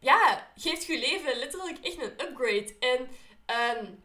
ja, 0.00 0.50
geeft 0.56 0.84
je 0.84 0.98
leven 0.98 1.36
letterlijk 1.36 1.78
echt 1.78 2.02
een 2.02 2.20
upgrade. 2.20 2.76
En 2.78 3.08
um, 3.78 4.04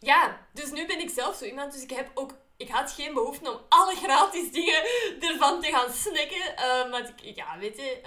ja, 0.00 0.48
dus 0.52 0.70
nu 0.70 0.86
ben 0.86 1.00
ik 1.00 1.10
zelf 1.10 1.36
zo 1.36 1.44
iemand, 1.44 1.72
dus 1.72 1.82
ik 1.82 1.90
heb 1.90 2.10
ook 2.14 2.42
ik 2.56 2.68
had 2.68 2.92
geen 2.92 3.14
behoefte 3.14 3.52
om 3.52 3.60
alle 3.68 3.94
gratis 3.94 4.52
dingen 4.52 4.84
ervan 5.20 5.60
te 5.60 5.70
gaan 5.70 5.92
snacken. 5.92 6.68
Um, 6.68 6.90
want 6.90 7.08
ik, 7.08 7.36
ja, 7.36 7.58
weet 7.58 7.76
je, 7.76 8.00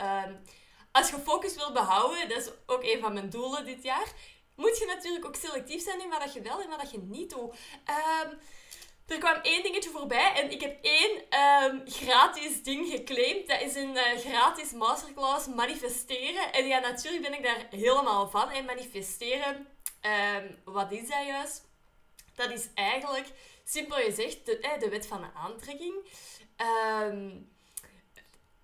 als 0.98 1.10
je 1.10 1.18
focus 1.18 1.56
wil 1.56 1.72
behouden, 1.72 2.30
dat 2.30 2.38
is 2.38 2.50
ook 2.66 2.84
een 2.84 3.00
van 3.00 3.14
mijn 3.14 3.30
doelen 3.30 3.66
dit 3.66 3.84
jaar, 3.84 4.12
moet 4.56 4.78
je 4.78 4.86
natuurlijk 4.86 5.26
ook 5.26 5.36
selectief 5.36 5.84
zijn 5.84 6.02
in 6.02 6.10
wat 6.10 6.34
je 6.34 6.42
wel 6.42 6.62
en 6.62 6.70
wat 6.70 6.92
je 6.92 6.98
niet 6.98 7.30
doet. 7.30 7.56
Um, 8.24 8.40
er 9.08 9.18
kwam 9.18 9.40
één 9.42 9.64
dingetje 9.64 9.90
voorbij 9.90 10.34
en 10.34 10.52
ik 10.52 10.62
heb 10.62 10.78
één 10.82 11.12
um, 11.64 11.82
gratis 11.86 12.64
ding 12.64 12.88
geclaimd. 12.88 13.48
Dat 13.48 13.62
is 13.62 13.76
een 13.76 13.96
uh, 13.96 14.18
gratis 14.18 14.72
masterclass 14.72 15.48
manifesteren. 15.48 16.54
En 16.54 16.68
ja, 16.68 16.80
natuurlijk 16.80 17.24
ben 17.24 17.34
ik 17.34 17.44
daar 17.44 17.68
helemaal 17.70 18.30
van. 18.30 18.50
En 18.50 18.66
manifesteren, 18.66 19.68
um, 20.36 20.58
wat 20.74 20.92
is 20.92 21.08
dat 21.08 21.26
juist? 21.26 21.66
Dat 22.36 22.52
is 22.52 22.68
eigenlijk, 22.74 23.28
simpel 23.64 23.98
gezegd, 23.98 24.46
de, 24.46 24.60
eh, 24.60 24.80
de 24.80 24.90
wet 24.90 25.08
van 25.08 25.22
de 25.22 25.28
aantrekking. 25.34 25.96
Um, 27.02 27.57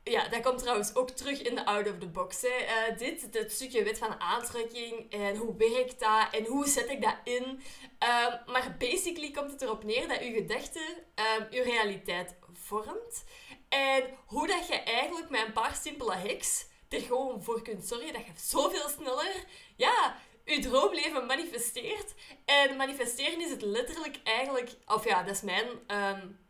ja, 0.04 0.28
dat 0.28 0.42
komt 0.42 0.60
trouwens 0.60 0.96
ook 0.96 1.10
terug 1.10 1.42
in 1.42 1.56
de 1.56 1.66
out 1.66 1.88
of 1.88 1.98
the 2.00 2.08
box. 2.08 2.42
Hè. 2.42 2.48
Uh, 2.92 2.98
dit, 2.98 3.28
het 3.32 3.52
stukje 3.52 3.84
wet 3.84 3.98
van 3.98 4.20
aantrekking 4.20 5.12
en 5.12 5.36
hoe 5.36 5.56
werkt 5.58 6.00
dat 6.00 6.28
en 6.32 6.46
hoe 6.46 6.68
zet 6.68 6.90
ik 6.90 7.02
dat 7.02 7.16
in. 7.24 7.44
Um, 7.44 8.52
maar 8.52 8.76
basically 8.80 9.32
komt 9.32 9.52
het 9.52 9.62
erop 9.62 9.84
neer 9.84 10.08
dat 10.08 10.20
je 10.20 10.32
gedachte 10.32 11.04
um, 11.40 11.48
je 11.50 11.62
realiteit 11.62 12.36
vormt. 12.54 13.24
En 13.70 14.04
hoe 14.26 14.48
dat 14.48 14.68
je 14.68 14.80
eigenlijk 14.80 15.30
met 15.30 15.46
een 15.46 15.54
paar 15.54 15.76
simpele 15.76 16.16
hacks 16.16 16.66
er 16.90 17.02
gewoon 17.02 17.44
voor 17.44 17.62
kunt 17.62 17.86
zorgen 17.86 18.14
dat 18.14 18.26
je 18.26 18.32
zoveel 18.36 18.90
sneller 18.90 19.46
ja, 19.76 20.16
je 20.46 20.60
droomleven 20.60 21.26
manifesteert. 21.26 22.14
En 22.46 22.76
manifesteren 22.76 23.42
is 23.42 23.50
het 23.50 23.62
letterlijk 23.62 24.20
eigenlijk, 24.24 24.72
of 24.86 25.06
ja, 25.06 25.24
dat 25.24 25.36
is 25.36 25.42
mijn 25.42 25.68
um, 25.68 26.43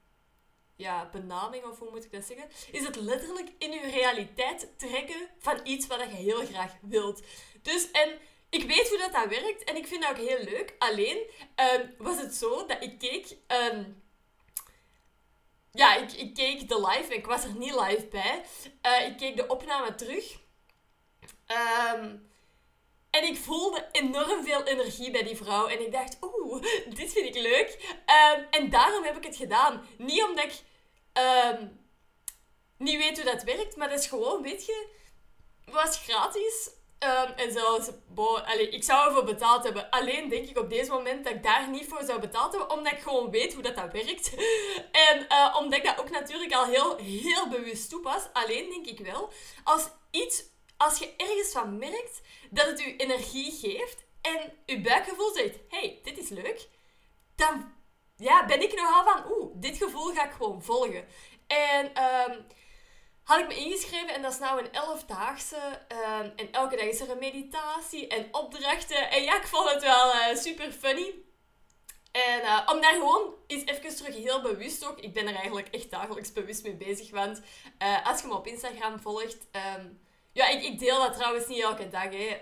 ja, 0.84 1.10
benaming, 1.12 1.64
of 1.64 1.80
hoe 1.80 1.90
moet 1.90 2.06
ik 2.06 2.12
dat 2.12 2.26
zeggen, 2.26 2.50
is 2.72 2.86
het 2.86 2.96
letterlijk 2.96 3.50
in 3.58 3.72
je 3.72 3.90
realiteit 3.90 4.74
trekken 4.78 5.30
van 5.40 5.60
iets 5.64 5.88
wat 5.88 6.00
je 6.00 6.06
heel 6.06 6.46
graag 6.46 6.74
wilt. 6.82 7.22
Dus, 7.62 7.92
en 7.92 8.20
ik 8.50 8.64
weet 8.64 8.90
hoe 8.90 8.98
dat, 8.98 9.12
dat 9.12 9.28
werkt 9.28 9.64
en 9.64 9.76
ik 9.76 9.88
vind 9.88 10.02
dat 10.02 10.12
ook 10.12 10.28
heel 10.28 10.44
leuk. 10.44 10.76
Alleen 10.78 11.18
um, 11.56 11.94
was 11.98 12.18
het 12.18 12.36
zo 12.36 12.66
dat 12.66 12.84
ik 12.84 13.00
keek. 13.00 13.38
Um, 13.74 14.04
ja, 15.72 15.96
ik, 15.96 16.12
ik 16.12 16.34
keek 16.34 16.70
de 16.70 16.88
live 16.88 17.14
ik 17.14 17.26
was 17.26 17.44
er 17.44 17.56
niet 17.56 17.76
live 17.76 18.06
bij. 18.06 18.44
Uh, 18.86 19.08
ik 19.08 19.18
keek 19.18 19.36
de 19.36 19.48
opname 19.48 19.96
terug. 19.96 20.38
Um, 21.96 22.32
en 23.10 23.24
ik 23.24 23.38
voelde 23.38 23.88
enorm 23.92 24.44
veel 24.44 24.64
energie 24.64 25.12
bij 25.12 25.24
die 25.24 25.36
vrouw. 25.36 25.68
En 25.68 25.82
ik 25.82 25.92
dacht, 25.92 26.18
oeh, 26.22 26.62
dit 26.98 27.12
vind 27.12 27.36
ik 27.36 27.42
leuk. 27.42 27.96
En 28.50 28.70
daarom 28.70 29.04
heb 29.04 29.18
ik 29.18 29.24
het 29.24 29.36
gedaan. 29.36 29.86
Niet 29.98 30.24
omdat 30.24 30.46
ik 30.46 30.64
um, 31.14 31.80
niet 32.78 32.98
weet 32.98 33.22
hoe 33.22 33.32
dat 33.32 33.44
werkt, 33.44 33.76
maar 33.76 33.90
dat 33.90 34.00
is 34.00 34.08
gewoon, 34.08 34.42
weet 34.42 34.66
je, 34.66 34.88
was 35.66 35.98
gratis. 35.98 36.70
Um, 37.00 37.34
en 37.36 37.52
zelfs, 37.52 37.90
bo, 38.08 38.38
ik 38.58 38.84
zou 38.84 39.08
ervoor 39.08 39.24
betaald 39.24 39.64
hebben. 39.64 39.90
Alleen 39.90 40.30
denk 40.30 40.50
ik 40.50 40.58
op 40.58 40.70
deze 40.70 40.92
moment 40.92 41.24
dat 41.24 41.34
ik 41.34 41.44
daar 41.44 41.70
niet 41.70 41.88
voor 41.88 42.04
zou 42.04 42.20
betaald 42.20 42.52
hebben, 42.52 42.72
omdat 42.72 42.94
ik 42.94 43.00
gewoon 43.00 43.32
weet 43.32 43.54
hoe 43.54 43.64
dat, 43.64 43.76
dat 43.76 43.92
werkt. 43.92 44.36
en 45.10 45.26
uh, 45.30 45.56
omdat 45.60 45.80
ik 45.80 45.86
dat 45.86 46.00
ook 46.00 46.10
natuurlijk 46.10 46.54
al 46.54 46.66
heel, 46.66 46.98
heel 46.98 47.50
bewust 47.50 47.90
toepas. 47.90 48.24
Alleen 48.34 48.70
denk 48.70 48.86
ik 48.86 49.00
wel, 49.00 49.32
als 49.64 49.90
iets, 50.12 50.44
als 50.78 50.98
je 50.98 51.14
ergens 51.18 51.52
van 51.52 51.78
merkt 51.78 52.22
dat 52.50 52.66
het 52.66 52.80
je 52.80 52.96
energie 52.96 53.52
geeft 53.52 54.04
en 54.22 54.54
je 54.66 54.82
buikgevoel 54.82 55.34
zegt, 55.34 55.58
hey, 55.70 56.00
dit 56.04 56.18
is 56.18 56.30
leuk, 56.30 56.68
dan 57.36 57.73
ja, 58.24 58.46
ben 58.46 58.62
ik 58.62 58.76
nogal 58.76 59.04
van, 59.04 59.32
oeh, 59.32 59.52
dit 59.56 59.78
gevoel 59.78 60.14
ga 60.14 60.26
ik 60.26 60.32
gewoon 60.32 60.64
volgen. 60.64 61.06
En 61.48 61.86
um, 61.86 62.46
had 63.24 63.40
ik 63.40 63.48
me 63.48 63.56
ingeschreven 63.56 64.14
en 64.14 64.22
dat 64.22 64.32
is 64.32 64.40
nou 64.40 64.60
een 64.60 64.72
elfdaagse. 64.72 65.58
Um, 65.92 66.32
en 66.36 66.52
elke 66.52 66.76
dag 66.76 66.86
is 66.86 67.00
er 67.00 67.10
een 67.10 67.20
meditatie 67.20 68.08
en 68.08 68.28
opdrachten. 68.32 69.10
En 69.10 69.24
ja, 69.24 69.36
ik 69.36 69.48
vond 69.48 69.70
het 69.70 69.82
wel 69.82 70.16
uh, 70.16 70.36
super 70.36 70.72
funny. 70.72 71.14
En 72.12 72.42
uh, 72.42 72.68
om 72.72 72.82
daar 72.82 72.94
gewoon 72.94 73.34
eens 73.48 73.66
even 73.66 73.96
terug 73.96 74.16
heel 74.16 74.42
bewust 74.42 74.88
ook, 74.88 75.00
ik 75.00 75.14
ben 75.14 75.28
er 75.28 75.36
eigenlijk 75.36 75.68
echt 75.68 75.92
dagelijks 75.92 76.34
bewust 76.34 76.64
mee 76.64 76.76
bezig, 76.76 77.12
want 77.12 77.42
uh, 77.82 78.08
als 78.08 78.22
je 78.22 78.28
me 78.28 78.34
op 78.34 78.48
Instagram 78.48 79.00
volgt, 79.00 79.48
um, 79.78 80.02
ja, 80.32 80.48
ik, 80.48 80.64
ik, 80.64 80.80
deel 80.80 81.00
dat 81.00 81.14
trouwens 81.14 81.48
niet 81.48 81.62
elke 81.62 81.90
dag, 81.90 82.10
hè. 82.10 82.40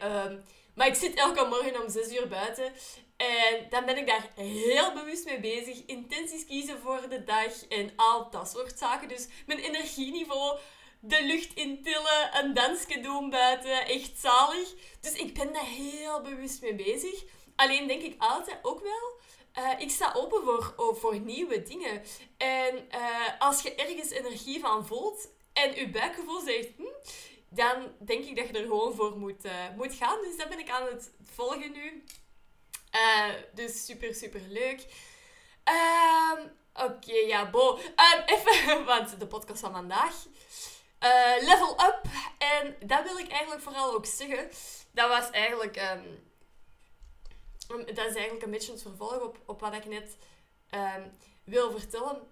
Maar 0.75 0.87
ik 0.87 0.95
zit 0.95 1.15
elke 1.15 1.45
morgen 1.45 1.81
om 1.81 1.89
6 1.89 2.13
uur 2.13 2.27
buiten 2.27 2.73
en 3.21 3.65
dan 3.69 3.85
ben 3.85 3.97
ik 3.97 4.07
daar 4.07 4.29
heel 4.35 4.93
bewust 4.93 5.25
mee 5.25 5.39
bezig. 5.39 5.85
Intenties 5.85 6.45
kiezen 6.45 6.79
voor 6.79 7.09
de 7.09 7.23
dag 7.23 7.67
en 7.67 7.93
al 7.95 8.29
dat 8.29 8.49
soort 8.49 8.77
zaken. 8.77 9.07
Dus 9.07 9.27
mijn 9.45 9.59
energieniveau, 9.59 10.59
de 10.99 11.23
lucht 11.23 11.53
intillen, 11.53 12.29
een 12.39 12.53
dansje 12.53 12.99
doen 12.99 13.29
buiten. 13.29 13.85
Echt 13.85 14.19
zalig. 14.19 14.73
Dus 15.01 15.13
ik 15.13 15.33
ben 15.33 15.53
daar 15.53 15.65
heel 15.65 16.21
bewust 16.21 16.61
mee 16.61 16.75
bezig. 16.75 17.23
Alleen 17.55 17.87
denk 17.87 18.01
ik 18.01 18.15
altijd 18.17 18.59
ook 18.61 18.81
wel... 18.81 19.19
Uh, 19.63 19.79
ik 19.79 19.89
sta 19.89 20.13
open 20.13 20.43
voor, 20.43 20.73
oh, 20.77 20.95
voor 20.95 21.19
nieuwe 21.19 21.63
dingen. 21.63 22.03
En 22.37 22.87
uh, 22.91 23.39
als 23.39 23.61
je 23.61 23.75
ergens 23.75 24.09
energie 24.09 24.59
van 24.59 24.85
voelt 24.85 25.29
en 25.53 25.75
je 25.75 25.89
buikgevoel 25.89 26.39
zegt... 26.39 26.69
Hm, 26.77 26.83
dan 27.53 27.91
denk 27.99 28.25
ik 28.25 28.35
dat 28.35 28.47
je 28.47 28.53
er 28.53 28.65
gewoon 28.65 28.95
voor 28.95 29.17
moet, 29.17 29.45
uh, 29.45 29.51
moet 29.77 29.93
gaan. 29.93 30.21
Dus 30.21 30.37
dat 30.37 30.49
ben 30.49 30.59
ik 30.59 30.69
aan 30.69 30.85
het 30.85 31.11
volgen 31.23 31.71
nu. 31.71 32.03
Uh, 32.91 33.33
dus 33.53 33.85
super, 33.85 34.15
super 34.15 34.41
leuk. 34.47 34.85
Um, 35.65 36.59
Oké, 36.73 37.13
ja, 37.13 37.49
bo. 37.49 37.77
Um, 37.77 38.23
even, 38.25 38.85
want 38.85 39.19
de 39.19 39.27
podcast 39.27 39.59
van 39.59 39.71
vandaag. 39.71 40.25
Uh, 41.03 41.47
level 41.47 41.71
up. 41.71 42.01
En 42.37 42.75
dat 42.87 43.03
wil 43.03 43.17
ik 43.17 43.31
eigenlijk 43.31 43.61
vooral 43.61 43.93
ook 43.93 44.05
zeggen. 44.05 44.49
Dat 44.91 45.09
was 45.09 45.29
eigenlijk... 45.29 45.77
Um, 45.77 46.29
dat 47.85 48.05
is 48.05 48.15
eigenlijk 48.15 48.43
een 48.43 48.51
beetje 48.51 48.71
het 48.71 48.81
vervolg 48.81 49.19
op, 49.19 49.39
op 49.45 49.59
wat 49.59 49.73
ik 49.73 49.85
net 49.85 50.17
wil 51.43 51.71
vertellen 51.71 52.31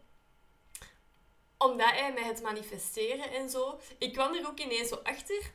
omdat 1.59 1.89
hij 1.89 2.13
met 2.13 2.23
het 2.23 2.41
manifesteren 2.41 3.31
en 3.31 3.49
zo, 3.49 3.79
ik 3.97 4.13
kwam 4.13 4.33
er 4.33 4.47
ook 4.47 4.59
ineens 4.59 4.89
zo 4.89 4.99
achter 5.03 5.51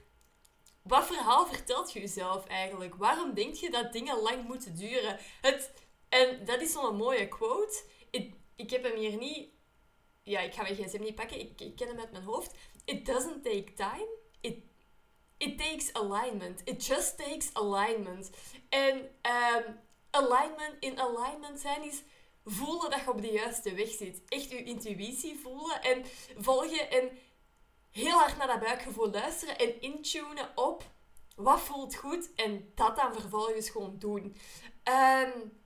wat 0.85 1.07
verhaal 1.07 1.47
vertelt 1.47 1.93
je 1.93 2.01
jezelf 2.01 2.47
eigenlijk? 2.47 2.95
Waarom 2.95 3.35
denk 3.35 3.55
je 3.55 3.71
dat 3.71 3.93
dingen 3.93 4.19
lang 4.19 4.45
moeten 4.45 4.77
duren? 4.77 5.19
Het, 5.41 5.73
en 6.09 6.45
dat 6.45 6.61
is 6.61 6.73
zo'n 6.73 6.97
mooie 6.97 7.29
quote. 7.29 7.83
Ik, 8.11 8.35
ik 8.57 8.71
heb 8.71 8.83
hem 8.83 8.97
hier 8.97 9.17
niet... 9.17 9.49
Ja, 10.23 10.41
ik 10.41 10.55
ga 10.55 10.63
mijn 10.63 10.75
gsm 10.75 11.01
niet 11.01 11.15
pakken. 11.15 11.41
Ik, 11.41 11.61
ik 11.61 11.77
ken 11.77 11.89
hem 11.89 11.99
uit 11.99 12.13
mijn 12.13 12.25
hoofd. 12.25 12.55
It 12.85 13.07
doesn't 13.07 13.45
take 13.45 13.73
time. 13.75 14.09
It, 14.41 14.59
it 15.37 15.59
takes 15.59 15.93
alignment. 15.93 16.61
It 16.65 16.87
just 16.87 17.19
takes 17.19 17.51
alignment. 17.53 18.31
En 18.69 18.97
um, 18.97 19.81
alignment, 20.11 20.75
in 20.81 21.01
alignment 21.01 21.61
zijn 21.61 21.83
is 21.83 22.03
voelen 22.45 22.91
dat 22.91 23.01
je 23.01 23.11
op 23.11 23.23
de 23.23 23.33
juiste 23.33 23.75
weg 23.75 23.89
zit. 23.89 24.23
Echt 24.29 24.51
je 24.51 24.63
intuïtie 24.63 25.39
voelen 25.39 25.83
en 25.83 26.05
volgen. 26.37 26.91
En 26.91 27.11
heel 27.95 28.19
hard 28.19 28.37
naar 28.37 28.47
dat 28.47 28.61
buikgevoel 28.61 29.11
luisteren 29.11 29.59
en 29.59 29.81
intunen 29.81 30.49
op 30.55 30.83
wat 31.37 31.61
voelt 31.61 31.97
goed 31.97 32.35
en 32.35 32.73
dat 32.75 32.97
dan 32.97 33.13
vervolgens 33.13 33.71
gewoon 33.71 33.99
doen. 33.99 34.37
Um, 34.85 35.63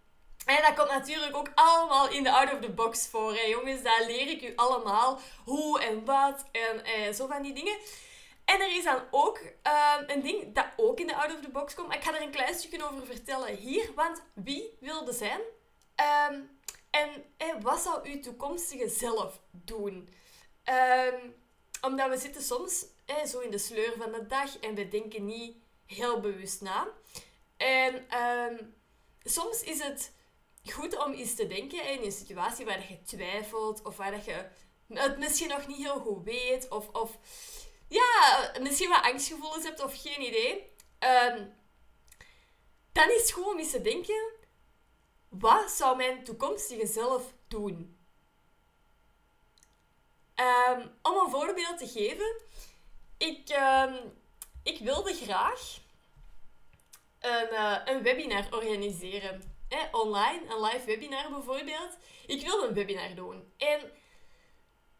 en 0.47 0.63
dat 0.63 0.75
komt 0.75 0.91
natuurlijk 0.91 1.37
ook 1.37 1.51
allemaal 1.55 2.09
in 2.09 2.23
de 2.23 2.33
out 2.33 2.53
of 2.53 2.61
the 2.61 2.71
box 2.71 3.09
voor. 3.09 3.35
Hè, 3.35 3.41
jongens, 3.41 3.83
daar 3.83 4.05
leer 4.07 4.29
ik 4.29 4.43
u 4.43 4.53
allemaal 4.57 5.21
hoe 5.45 5.81
en 5.81 6.05
wat 6.05 6.45
en 6.53 6.85
eh, 6.85 7.13
zo 7.13 7.27
van 7.27 7.43
die 7.43 7.55
dingen. 7.55 7.79
En 8.45 8.61
er 8.61 8.77
is 8.77 8.85
dan 8.85 9.03
ook 9.11 9.39
um, 9.39 10.05
een 10.07 10.23
ding 10.23 10.55
dat 10.55 10.67
ook 10.77 11.01
in 11.01 11.07
de 11.07 11.17
out 11.17 11.35
of 11.35 11.41
the 11.41 11.51
box 11.51 11.75
komt. 11.75 11.95
Ik 11.95 12.05
ga 12.05 12.15
er 12.15 12.23
een 12.23 12.31
klein 12.31 12.55
stukje 12.55 12.91
over 12.91 13.07
vertellen 13.07 13.55
hier. 13.55 13.91
Want 13.95 14.23
wie 14.35 14.77
wilde 14.81 15.13
zijn? 15.13 15.41
Um, 16.31 16.59
en 16.91 17.25
eh, 17.37 17.55
wat 17.61 17.81
zou 17.81 18.09
uw 18.09 18.21
toekomstige 18.21 18.89
zelf 18.89 19.41
doen? 19.51 20.09
Um, 20.65 21.35
omdat 21.81 22.09
we 22.11 22.19
zitten 22.19 22.43
soms 22.43 22.87
zo 23.27 23.39
in 23.39 23.51
de 23.51 23.59
sleur 23.59 23.93
van 23.97 24.13
de 24.13 24.27
dag 24.27 24.59
en 24.59 24.75
we 24.75 24.89
denken 24.89 25.25
niet 25.25 25.57
heel 25.87 26.21
bewust 26.21 26.61
na. 26.61 26.89
En 27.57 28.19
um, 28.23 28.75
soms 29.23 29.63
is 29.63 29.83
het 29.83 30.13
goed 30.73 31.05
om 31.05 31.13
eens 31.13 31.35
te 31.35 31.47
denken 31.47 31.91
in 31.91 32.05
een 32.05 32.13
situatie 32.13 32.65
waar 32.65 32.91
je 32.91 33.03
twijfelt 33.03 33.83
of 33.83 33.97
waar 33.97 34.25
je 34.25 34.49
het 34.89 35.19
misschien 35.19 35.49
nog 35.49 35.67
niet 35.67 35.77
heel 35.77 36.01
goed 36.01 36.25
weet 36.25 36.69
of, 36.69 36.89
of 36.89 37.19
ja, 37.89 38.53
misschien 38.61 38.89
wat 38.89 39.03
angstgevoelens 39.03 39.65
hebt 39.65 39.85
of 39.85 40.03
geen 40.03 40.23
idee. 40.23 40.73
Um, 41.33 41.57
dan 42.93 43.11
is 43.11 43.21
het 43.21 43.33
gewoon 43.33 43.59
eens 43.59 43.71
te 43.71 43.81
denken, 43.81 44.33
wat 45.29 45.71
zou 45.71 45.97
mijn 45.97 46.25
toekomstige 46.25 46.87
zelf 46.87 47.33
doen? 47.49 47.98
Ehm, 50.39 50.87
om 51.03 51.17
een 51.17 51.31
voorbeeld 51.31 51.79
te 51.79 51.89
geven, 51.89 52.41
ik, 53.17 53.49
ehm, 53.49 53.95
ik 54.63 54.79
wilde 54.79 55.15
graag 55.15 55.79
een, 57.21 57.49
uh, 57.53 57.77
een 57.85 58.03
webinar 58.03 58.47
organiseren. 58.51 59.57
online, 59.93 60.41
een 60.49 60.61
live 60.61 60.85
webinar 60.85 61.31
bijvoorbeeld. 61.31 61.97
Ik 62.27 62.47
wilde 62.47 62.67
een 62.67 62.75
webinar 62.75 63.15
doen. 63.15 63.53
En 63.57 63.93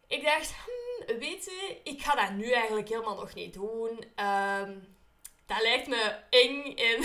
ik 0.07 0.23
dacht, 0.23 0.53
hmm, 0.55 1.19
weet 1.19 1.45
je, 1.45 1.79
ik 1.83 2.01
ga 2.01 2.15
dat 2.15 2.31
nu 2.31 2.51
eigenlijk 2.51 2.89
helemaal 2.89 3.15
nog 3.15 3.33
niet 3.33 3.53
doen. 3.53 4.03
Um, 4.25 4.97
dat 5.45 5.61
lijkt 5.61 5.87
me 5.87 6.15
eng 6.29 6.75
en... 6.75 7.01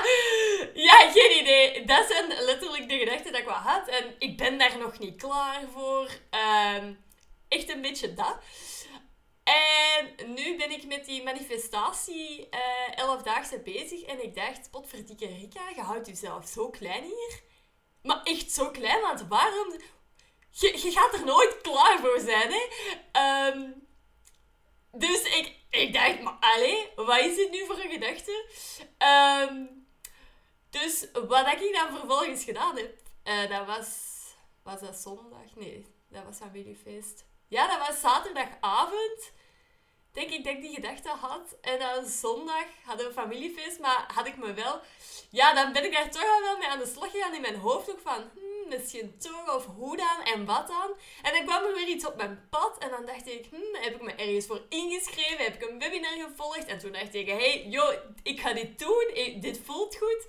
ja, 0.88 1.10
geen 1.10 1.40
idee. 1.40 1.84
Dat 1.84 2.06
zijn 2.08 2.44
letterlijk 2.44 2.88
de 2.88 2.98
gedachten 2.98 3.32
dat 3.32 3.40
ik 3.40 3.46
wel 3.46 3.54
had. 3.54 3.88
En 3.88 4.14
ik 4.18 4.36
ben 4.36 4.58
daar 4.58 4.78
nog 4.78 4.98
niet 4.98 5.16
klaar 5.16 5.62
voor. 5.72 6.10
Um, 6.76 7.06
echt 7.48 7.68
een 7.68 7.80
beetje 7.80 8.14
dat. 8.14 8.36
En 9.48 10.32
nu 10.34 10.56
ben 10.56 10.70
ik 10.70 10.86
met 10.86 11.04
die 11.04 11.22
manifestatie 11.22 12.48
uh, 12.50 13.18
11-daagse 13.18 13.60
bezig. 13.60 14.02
En 14.02 14.22
ik 14.22 14.34
dacht, 14.34 14.70
potverdikke 14.70 15.26
Rika, 15.26 15.68
je 15.68 15.80
houdt 15.80 16.06
jezelf 16.06 16.46
zo 16.46 16.70
klein 16.70 17.02
hier. 17.02 17.42
Maar 18.02 18.22
echt 18.22 18.52
zo 18.52 18.70
klein, 18.70 19.00
want 19.00 19.26
waarom... 19.28 19.72
Je, 20.50 20.80
je 20.82 20.90
gaat 20.90 21.12
er 21.12 21.24
nooit 21.24 21.60
klaar 21.60 21.98
voor 21.98 22.20
zijn, 22.20 22.52
hè. 22.52 22.66
Um, 23.52 23.86
dus 24.92 25.22
ik, 25.22 25.56
ik 25.70 25.92
dacht, 25.92 26.22
maar 26.22 26.36
allee, 26.40 26.88
wat 26.96 27.18
is 27.18 27.36
dit 27.36 27.50
nu 27.50 27.66
voor 27.66 27.78
een 27.78 27.90
gedachte? 27.90 28.50
Um, 29.50 29.86
dus 30.70 31.06
wat 31.12 31.46
ik 31.46 31.72
dan 31.72 31.98
vervolgens 31.98 32.44
gedaan 32.44 32.76
heb, 32.76 32.98
uh, 33.24 33.48
dat 33.48 33.66
was... 33.66 34.06
Was 34.62 34.80
dat 34.80 34.96
zondag? 34.96 35.54
Nee, 35.54 35.86
dat 36.08 36.24
was 36.24 36.36
familiefeest. 36.36 37.27
Ja, 37.48 37.66
dat 37.66 37.88
was 37.88 38.00
zaterdagavond. 38.00 39.32
Denk 40.12 40.30
ik 40.30 40.44
dat 40.44 40.52
ik 40.52 40.60
die 40.60 40.74
gedachte 40.74 41.08
had. 41.08 41.56
En 41.60 41.78
dan 41.78 42.06
zondag 42.06 42.64
hadden 42.84 43.06
we 43.06 43.12
familiefeest, 43.12 43.80
maar 43.80 44.10
had 44.14 44.26
ik 44.26 44.36
me 44.36 44.52
wel... 44.52 44.80
Ja, 45.30 45.54
dan 45.54 45.72
ben 45.72 45.84
ik 45.84 45.92
daar 45.92 46.10
toch 46.10 46.40
wel 46.40 46.56
mee 46.56 46.68
aan 46.68 46.78
de 46.78 46.86
slag 46.86 47.10
gegaan 47.10 47.34
in 47.34 47.40
mijn 47.40 47.56
hoofd 47.56 47.90
ook 47.90 48.00
van... 48.00 48.30
Hmm, 48.34 48.68
misschien 48.68 49.18
toch, 49.18 49.54
of 49.54 49.66
hoe 49.66 49.96
dan, 49.96 50.22
en 50.24 50.44
wat 50.44 50.66
dan? 50.66 50.90
En 51.22 51.32
dan 51.32 51.44
kwam 51.44 51.64
er 51.64 51.74
weer 51.74 51.88
iets 51.88 52.06
op 52.06 52.16
mijn 52.16 52.46
pad. 52.50 52.78
En 52.78 52.90
dan 52.90 53.06
dacht 53.06 53.26
ik, 53.28 53.46
hmm, 53.50 53.74
heb 53.74 53.94
ik 53.94 54.02
me 54.02 54.12
ergens 54.12 54.46
voor 54.46 54.62
ingeschreven? 54.68 55.44
Heb 55.44 55.62
ik 55.62 55.68
een 55.68 55.78
webinar 55.78 56.28
gevolgd? 56.28 56.66
En 56.66 56.78
toen 56.78 56.92
dacht 56.92 57.14
ik, 57.14 57.28
hey, 57.28 57.66
joh, 57.68 57.94
ik 58.22 58.40
ga 58.40 58.52
dit 58.52 58.78
doen. 58.78 59.10
dit 59.40 59.60
voelt 59.64 59.96
goed. 59.96 60.26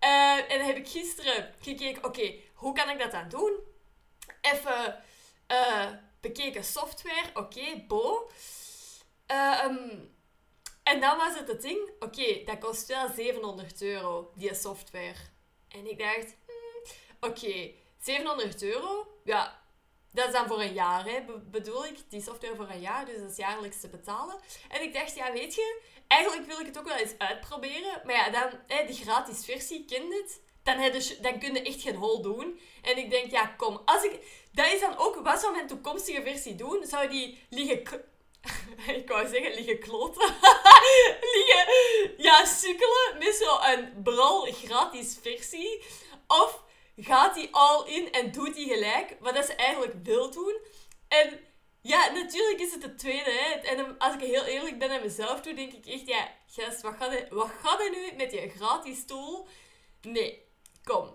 Uh, 0.00 0.52
en 0.52 0.58
dan 0.58 0.66
heb 0.66 0.76
ik 0.76 0.88
gisteren 0.88 1.54
gekeken, 1.60 2.04
oké, 2.04 2.34
hoe 2.54 2.74
kan 2.74 2.90
ik 2.90 2.98
dat 2.98 3.10
dan 3.10 3.28
doen? 3.28 3.52
Even... 4.40 5.04
Uh, 5.48 5.88
bekeken 6.24 6.64
software, 6.64 7.30
oké, 7.34 7.84
bo. 7.88 8.30
Ehm, 9.26 9.98
en 10.82 11.00
dan 11.00 11.16
was 11.16 11.38
het 11.38 11.48
het 11.48 11.62
ding, 11.62 11.90
oké, 11.98 12.42
dat 12.44 12.58
kost 12.58 12.86
wel 12.86 13.08
700 13.08 13.82
euro, 13.82 14.32
die 14.34 14.54
software. 14.54 15.20
En 15.68 15.90
ik 15.90 15.98
dacht, 15.98 16.36
hmm, 16.46 17.30
oké, 17.30 17.70
700 17.98 18.62
euro, 18.62 19.20
ja, 19.24 19.62
dat 20.10 20.26
is 20.26 20.32
dan 20.32 20.46
voor 20.46 20.60
een 20.60 20.72
jaar, 20.72 21.04
hè, 21.04 21.24
bedoel 21.50 21.86
ik, 21.86 21.98
die 22.08 22.22
software 22.22 22.56
voor 22.56 22.68
een 22.68 22.80
jaar, 22.80 23.06
dus 23.06 23.18
dat 23.18 23.30
is 23.30 23.36
jaarlijks 23.36 23.80
te 23.80 23.88
betalen. 23.88 24.40
En 24.68 24.82
ik 24.82 24.92
dacht, 24.94 25.14
ja, 25.14 25.32
weet 25.32 25.54
je, 25.54 25.80
eigenlijk 26.06 26.46
wil 26.46 26.60
ik 26.60 26.66
het 26.66 26.78
ook 26.78 26.88
wel 26.88 26.96
eens 26.96 27.18
uitproberen, 27.18 28.00
maar 28.04 28.14
ja, 28.14 28.30
dan, 28.30 28.60
hè, 28.66 28.86
die 28.86 28.96
gratis 28.96 29.44
versie, 29.44 29.84
kent 29.84 30.12
het? 30.12 30.40
Dan, 30.64 30.80
je, 30.80 31.18
dan 31.20 31.38
kun 31.38 31.54
je 31.54 31.62
echt 31.62 31.82
geen 31.82 31.94
hol 31.94 32.22
doen. 32.22 32.60
En 32.82 32.98
ik 32.98 33.10
denk, 33.10 33.30
ja, 33.30 33.46
kom. 33.46 33.80
Als 33.84 34.04
ik, 34.04 34.18
dat 34.52 34.72
is 34.72 34.80
dan 34.80 34.96
ook, 34.96 35.16
wat 35.16 35.40
zou 35.40 35.52
mijn 35.52 35.66
toekomstige 35.66 36.22
versie 36.22 36.54
doen? 36.54 36.86
Zou 36.86 37.08
die 37.08 37.38
liggen... 37.50 38.04
ik 38.86 39.08
wou 39.08 39.28
zeggen, 39.28 39.54
liggen 39.54 39.78
kloten. 39.78 40.22
liggen, 41.34 41.66
ja, 42.16 42.44
sukkelen 42.44 43.18
met 43.18 43.34
zo'n 43.34 44.02
bral 44.02 44.42
gratis 44.52 45.18
versie. 45.22 45.82
Of 46.26 46.62
gaat 46.96 47.34
die 47.34 47.48
all 47.50 47.86
in 47.86 48.12
en 48.12 48.32
doet 48.32 48.54
die 48.54 48.68
gelijk 48.68 49.16
wat 49.20 49.44
ze 49.44 49.54
eigenlijk 49.54 49.94
wil 50.02 50.30
doen. 50.30 50.56
En 51.08 51.40
ja, 51.80 52.10
natuurlijk 52.12 52.60
is 52.60 52.72
het 52.72 52.82
het 52.82 52.98
tweede. 52.98 53.30
Hè. 53.30 53.68
En 53.68 53.98
als 53.98 54.14
ik 54.14 54.20
heel 54.20 54.44
eerlijk 54.44 54.78
ben 54.78 54.90
aan 54.90 55.00
mezelf 55.00 55.40
toe, 55.40 55.54
denk 55.54 55.72
ik 55.72 55.86
echt, 55.86 56.06
ja, 56.06 56.32
gast, 56.46 56.82
wat 56.82 56.94
gaat 57.62 57.80
er, 57.80 57.90
nu 57.90 58.16
met 58.16 58.32
je 58.32 58.48
gratis 58.56 59.04
tool? 59.06 59.48
Nee, 60.02 60.43
Kom. 60.84 61.06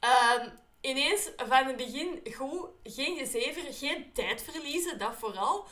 Um, 0.00 0.52
ineens 0.80 1.30
van 1.36 1.66
het 1.66 1.76
begin 1.76 2.20
goed, 2.34 2.68
geen 2.84 3.16
gezever, 3.18 3.72
geen 3.72 4.12
tijd 4.12 4.42
verliezen, 4.42 4.98
dat 4.98 5.14
vooral. 5.14 5.66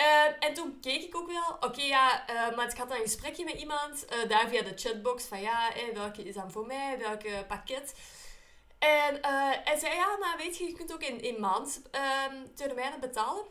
Uh, 0.00 0.44
en 0.44 0.54
toen 0.54 0.80
keek 0.80 1.02
ik 1.02 1.16
ook 1.16 1.26
wel, 1.26 1.56
oké 1.60 1.82
ja, 1.82 2.30
uh, 2.30 2.56
maar 2.56 2.70
ik 2.70 2.76
had 2.76 2.88
dan 2.88 2.96
een 2.96 3.02
gesprekje 3.02 3.44
met 3.44 3.54
iemand, 3.54 4.04
uh, 4.12 4.28
daar 4.28 4.48
via 4.48 4.62
de 4.62 4.72
chatbox, 4.76 5.24
van 5.24 5.40
ja, 5.40 5.72
welke 5.94 6.22
is 6.22 6.34
dan 6.34 6.50
voor 6.50 6.66
mij, 6.66 6.98
welke 6.98 7.44
pakket. 7.48 7.94
En 8.78 9.18
hij 9.64 9.78
zei, 9.78 9.94
ja, 9.94 10.16
maar 10.16 10.36
weet 10.36 10.56
je, 10.56 10.64
je 10.64 10.72
kunt 10.72 10.92
ook 10.92 11.02
in, 11.02 11.20
in 11.20 11.40
maand 11.40 11.82
ehm, 11.90 12.46
termijnen 12.54 13.00
betalen. 13.00 13.44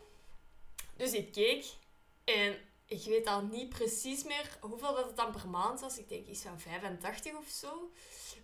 Dus 0.96 1.12
ik 1.12 1.32
keek 1.32 1.64
en 2.24 2.58
ik 2.86 3.04
weet 3.04 3.26
al 3.26 3.42
niet 3.42 3.68
precies 3.68 4.24
meer 4.24 4.58
hoeveel 4.60 4.94
dat 4.94 5.06
het 5.06 5.16
dan 5.16 5.32
per 5.32 5.48
maand 5.48 5.80
was. 5.80 5.98
Ik 5.98 6.08
denk 6.08 6.26
iets 6.26 6.42
van 6.42 6.60
85 6.60 7.34
of 7.36 7.48
zo. 7.48 7.90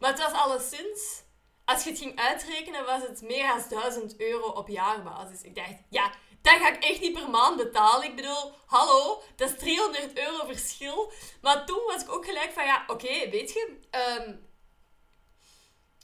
Maar 0.02 0.10
het 0.10 0.20
was 0.20 0.32
alleszins, 0.32 1.22
als 1.64 1.84
je 1.84 1.90
het 1.90 1.98
ging 1.98 2.18
uitrekenen, 2.18 2.84
was 2.84 3.02
het 3.02 3.22
meer 3.22 3.48
dan 3.48 3.80
1000 3.80 4.20
euro 4.20 4.46
op 4.46 4.68
jaarbasis. 4.68 5.42
Ik 5.42 5.54
dacht, 5.54 5.74
ja, 5.90 6.12
dat 6.40 6.52
ga 6.52 6.68
ik 6.68 6.84
echt 6.84 7.00
niet 7.00 7.12
per 7.12 7.30
maand 7.30 7.56
betalen. 7.56 8.08
Ik 8.08 8.16
bedoel, 8.16 8.52
hallo, 8.66 9.22
dat 9.36 9.50
is 9.50 9.58
300 9.58 10.18
euro 10.18 10.46
verschil. 10.46 11.12
Maar 11.40 11.66
toen 11.66 11.84
was 11.86 12.02
ik 12.02 12.12
ook 12.12 12.24
gelijk 12.24 12.52
van, 12.52 12.64
ja, 12.64 12.84
oké, 12.86 13.30
weet 13.30 13.52
je, 13.52 13.78
um, 14.20 14.48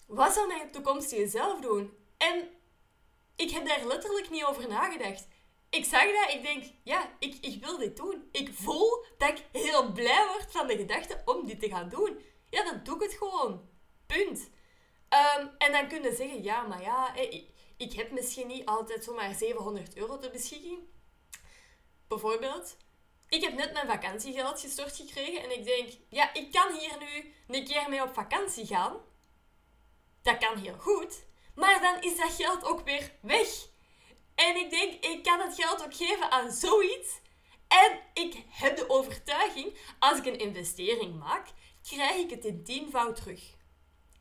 wat 0.07 0.33
zou 0.33 0.47
mijn 0.47 0.71
toekomstige 0.71 1.29
zelf 1.29 1.61
doen? 1.61 1.97
En 2.19 2.49
ik 3.37 3.51
heb 3.51 3.67
daar 3.67 3.87
letterlijk 3.87 4.31
niet 4.31 4.45
over 4.45 4.69
nagedacht. 4.69 5.27
Ik 5.71 5.85
zag 5.85 6.03
dat, 6.03 6.35
ik 6.35 6.43
denk, 6.43 6.65
ja, 6.85 7.11
ik, 7.19 7.37
ik 7.41 7.65
wil 7.65 7.79
dit 7.79 7.97
doen. 7.97 8.29
Ik 8.33 8.51
voel 8.53 9.05
dat 9.17 9.29
ik 9.29 9.45
heel 9.53 9.93
blij 9.93 10.27
word 10.27 10.47
van 10.49 10.67
de 10.67 10.77
gedachte 10.77 11.23
om 11.25 11.47
dit 11.47 11.61
te 11.61 11.69
gaan 11.69 11.89
doen. 11.89 12.23
Ja, 12.51 12.65
dan 12.65 12.81
doe 12.85 12.95
ik 12.95 13.03
het 13.03 13.13
gewoon. 13.13 13.77
Punt. 14.09 14.51
Ehm, 15.09 15.47
en 15.59 15.73
dan 15.73 15.89
kun 15.89 16.03
je 16.03 16.15
zeggen, 16.15 16.43
ja, 16.43 16.63
maar 16.63 16.83
ja, 16.83 17.15
ik, 17.15 17.47
ik 17.77 17.93
heb 17.93 18.11
misschien 18.11 18.47
niet 18.47 18.67
altijd 18.67 19.05
zomaar 19.05 19.35
700 19.35 19.97
euro 19.97 20.19
ter 20.19 20.31
beschikking. 20.31 20.79
Bijvoorbeeld. 22.09 22.77
Ik 23.29 23.43
heb 23.43 23.55
net 23.55 23.73
mijn 23.73 23.87
vakantiegeld 23.87 24.61
gestort 24.61 24.97
gekregen 24.97 25.43
en 25.43 25.59
ik 25.59 25.65
denk, 25.65 25.89
ja, 26.09 26.35
ik 26.35 26.53
kan 26.53 26.73
hier 26.73 26.99
nu 26.99 27.33
een 27.57 27.65
keer 27.65 27.89
mee 27.89 28.03
op 28.03 28.15
vakantie 28.15 28.67
gaan. 28.67 28.97
Dat 30.23 30.39
kan 30.39 30.59
heel 30.59 30.79
goed. 30.79 31.27
Maar 31.55 31.81
dan 31.81 32.03
is 32.03 32.17
dat 32.17 32.33
geld 32.33 32.65
ook 32.65 32.85
weer 32.85 33.13
weg. 33.21 33.49
En 34.35 34.57
ik 34.57 34.71
denk, 34.71 35.05
ik 35.05 35.23
kan 35.23 35.41
het 35.41 35.55
geld 35.55 35.85
ook 35.85 35.95
geven 35.95 36.31
aan 36.31 36.53
zoiets. 36.53 37.21
En 37.69 38.01
ik 38.15 38.45
heb 38.49 38.77
de 38.77 38.91
overtuiging, 38.91 39.79
als 39.99 40.19
ik 40.19 40.27
een 40.27 40.39
investering 40.39 41.19
maak, 41.19 41.49
krijg 41.83 42.17
ik 42.17 42.31
het 42.31 42.45
in 42.45 42.65
tienvoud 42.65 43.17
terug. 43.17 43.57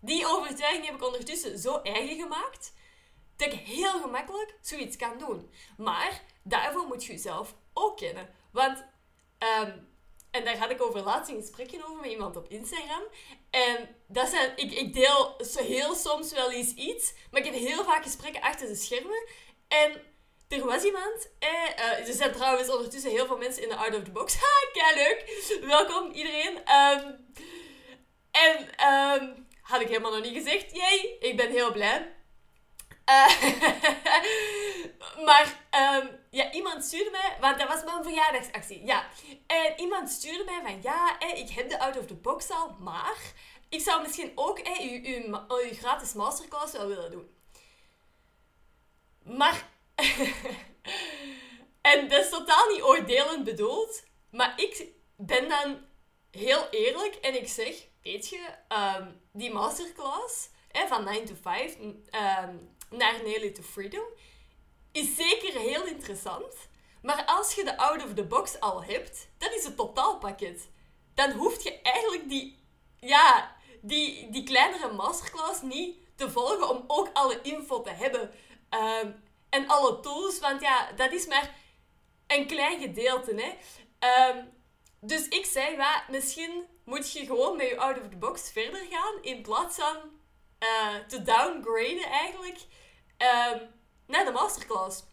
Die 0.07 0.27
overtuiging 0.27 0.85
heb 0.85 0.95
ik 0.95 1.05
ondertussen 1.05 1.59
zo 1.59 1.75
eigen 1.75 2.19
gemaakt 2.19 2.73
dat 3.35 3.53
ik 3.53 3.59
heel 3.59 3.99
gemakkelijk 4.01 4.55
zoiets 4.61 4.95
kan 4.95 5.17
doen. 5.17 5.51
Maar 5.77 6.21
daarvoor 6.43 6.87
moet 6.87 7.05
je 7.05 7.11
jezelf 7.11 7.55
ook 7.73 7.97
kennen. 7.97 8.29
Want, 8.51 8.77
um, 9.39 9.87
en 10.31 10.45
daar 10.45 10.57
had 10.57 10.69
ik 10.69 10.81
over 10.81 11.01
laatst 11.01 11.31
een 11.31 11.39
gesprekje 11.39 11.85
over 11.85 12.01
met 12.01 12.11
iemand 12.11 12.35
op 12.35 12.49
Instagram. 12.49 13.03
En 13.49 13.95
dat 14.07 14.29
zijn, 14.29 14.51
ik, 14.55 14.71
ik 14.71 14.93
deel 14.93 15.35
heel 15.53 15.95
soms 15.95 16.31
wel 16.31 16.51
eens 16.51 16.73
iets, 16.73 17.13
maar 17.31 17.45
ik 17.45 17.51
heb 17.51 17.61
heel 17.61 17.83
vaak 17.83 18.03
gesprekken 18.03 18.41
achter 18.41 18.67
de 18.67 18.75
schermen. 18.75 19.27
En 19.67 20.01
er 20.47 20.65
was 20.65 20.83
iemand, 20.83 21.29
eh, 21.39 21.49
uh, 21.49 22.07
er 22.07 22.13
zijn 22.13 22.31
trouwens 22.31 22.69
ondertussen 22.69 23.11
heel 23.11 23.25
veel 23.25 23.37
mensen 23.37 23.63
in 23.63 23.69
de 23.69 23.75
Out 23.75 23.95
of 23.95 24.03
the 24.03 24.11
Box. 24.11 24.35
Ha, 24.73 24.93
leuk! 24.95 25.47
Welkom 25.61 26.11
iedereen. 26.11 26.57
Um, 26.57 27.25
en 28.31 28.69
um, 28.93 29.46
had 29.67 29.81
ik 29.81 29.87
helemaal 29.87 30.11
nog 30.11 30.23
niet 30.23 30.43
gezegd. 30.43 30.75
Jee, 30.75 31.17
ik 31.19 31.37
ben 31.37 31.51
heel 31.51 31.71
blij. 31.71 32.15
Uh, 33.09 33.41
maar 35.27 35.65
um, 36.01 36.19
ja, 36.29 36.51
iemand 36.51 36.83
stuurde 36.83 37.09
mij, 37.11 37.37
want 37.39 37.59
dat 37.59 37.67
was 37.67 37.83
mijn 37.83 38.03
verjaardagsactie. 38.03 38.85
Ja, 38.85 39.07
en 39.47 39.73
iemand 39.79 40.09
stuurde 40.09 40.43
mij 40.43 40.61
van 40.61 40.81
ja, 40.81 41.19
ik 41.19 41.49
heb 41.49 41.69
de 41.69 41.79
out 41.79 41.97
of 41.97 42.05
the 42.05 42.15
box 42.15 42.49
al, 42.49 42.75
maar 42.79 43.17
ik 43.69 43.81
zou 43.81 44.01
misschien 44.01 44.31
ook 44.35 44.57
uw, 44.57 45.03
uw, 45.03 45.45
uw 45.47 45.73
gratis 45.73 46.13
masterclass 46.13 46.73
wel 46.73 46.87
willen 46.87 47.11
doen. 47.11 47.35
Maar, 49.23 49.69
en 51.91 52.07
dat 52.09 52.23
is 52.23 52.29
totaal 52.29 52.69
niet 52.69 52.81
oordelend 52.81 53.43
bedoeld, 53.43 54.03
maar 54.31 54.53
ik 54.55 54.87
ben 55.15 55.49
dan 55.49 55.85
heel 56.31 56.69
eerlijk 56.69 57.15
en 57.15 57.35
ik 57.35 57.47
zeg, 57.47 57.86
weet 58.07 58.29
je, 58.29 58.49
ehm, 58.67 59.11
die 59.31 59.53
masterclass 59.53 60.49
van 60.87 61.03
9 61.03 61.25
to 61.25 61.33
5 61.41 61.77
ehm, 62.09 62.55
naar 62.89 63.23
Nearly 63.23 63.51
to 63.51 63.61
Freedom 63.61 64.03
is 64.91 65.15
zeker 65.15 65.59
heel 65.59 65.85
interessant. 65.85 66.53
Maar 67.01 67.25
als 67.25 67.53
je 67.53 67.63
de 67.63 67.77
out 67.77 68.03
of 68.03 68.13
the 68.13 68.23
box 68.23 68.59
al 68.59 68.83
hebt, 68.83 69.27
dat 69.37 69.53
is 69.53 69.63
het 69.63 69.77
totaalpakket. 69.77 70.69
Dan 71.13 71.31
hoef 71.31 71.63
je 71.63 71.81
eigenlijk 71.81 72.29
die, 72.29 72.59
ja, 72.99 73.55
die, 73.81 74.29
die 74.29 74.43
kleinere 74.43 74.91
masterclass 74.91 75.61
niet 75.61 75.97
te 76.15 76.31
volgen 76.31 76.69
om 76.69 76.83
ook 76.87 77.09
alle 77.13 77.41
info 77.41 77.81
te 77.81 77.89
hebben. 77.89 78.31
Ehm, 78.69 79.11
en 79.49 79.67
alle 79.67 79.99
tools, 79.99 80.39
want 80.39 80.61
ja, 80.61 80.91
dat 80.91 81.11
is 81.11 81.27
maar 81.27 81.55
een 82.27 82.47
klein 82.47 82.79
gedeelte. 82.79 83.33
Hè. 83.35 83.53
Dus 85.01 85.27
ik 85.27 85.45
zei, 85.45 85.75
ja, 85.75 86.03
misschien 86.09 86.65
moet 86.87 87.11
je 87.11 87.25
gewoon 87.25 87.57
met 87.57 87.67
je 87.67 87.79
out 87.79 87.97
of 87.97 88.09
the 88.09 88.15
box 88.15 88.51
verder 88.51 88.85
gaan 88.89 89.21
in 89.21 89.41
plaats 89.41 89.75
van 89.75 89.97
uh, 90.59 90.95
te 91.07 91.21
downgraden 91.21 92.09
eigenlijk 92.09 92.59
uh, 93.21 93.61
naar 94.07 94.25
de 94.25 94.31
masterclass. 94.31 95.03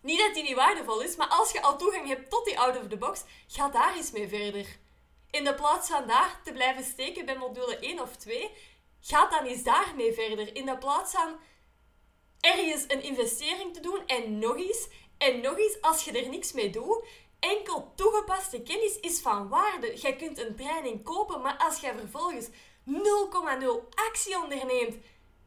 Niet 0.00 0.18
dat 0.18 0.34
die 0.34 0.42
niet 0.42 0.54
waardevol 0.54 1.00
is, 1.00 1.16
maar 1.16 1.28
als 1.28 1.52
je 1.52 1.62
al 1.62 1.78
toegang 1.78 2.08
hebt 2.08 2.30
tot 2.30 2.44
die 2.44 2.58
out 2.58 2.78
of 2.78 2.88
the 2.88 2.96
box, 2.96 3.24
ga 3.46 3.68
daar 3.68 3.96
eens 3.96 4.10
mee 4.10 4.28
verder. 4.28 4.66
In 5.30 5.44
de 5.44 5.54
plaats 5.54 5.88
van 5.88 6.06
daar 6.06 6.40
te 6.44 6.52
blijven 6.52 6.84
steken 6.84 7.24
bij 7.24 7.38
module 7.38 7.78
1 7.78 8.00
of 8.00 8.16
2, 8.16 8.50
ga 9.00 9.28
dan 9.28 9.44
eens 9.44 9.62
daarmee 9.62 10.12
verder. 10.12 10.56
In 10.56 10.66
de 10.66 10.78
plaats 10.78 11.12
van 11.12 11.36
ergens 12.40 12.84
een 12.88 13.02
investering 13.02 13.74
te 13.74 13.80
doen 13.80 14.06
en 14.06 14.38
nog 14.38 14.56
eens 14.56 14.88
en 15.18 15.40
nog 15.40 15.58
eens, 15.58 15.80
als 15.80 16.04
je 16.04 16.12
er 16.12 16.28
niks 16.28 16.52
mee 16.52 16.70
doet, 16.70 17.04
enkel 17.42 17.92
toegepaste 17.94 18.62
kennis 18.62 19.00
is 19.00 19.20
van 19.20 19.48
waarde. 19.48 19.96
Jij 19.96 20.16
kunt 20.16 20.38
een 20.38 20.56
training 20.56 21.04
kopen, 21.04 21.40
maar 21.40 21.56
als 21.56 21.80
jij 21.80 21.94
vervolgens 21.94 22.48
0,0 22.48 22.52
actie 23.94 24.42
onderneemt, 24.42 24.96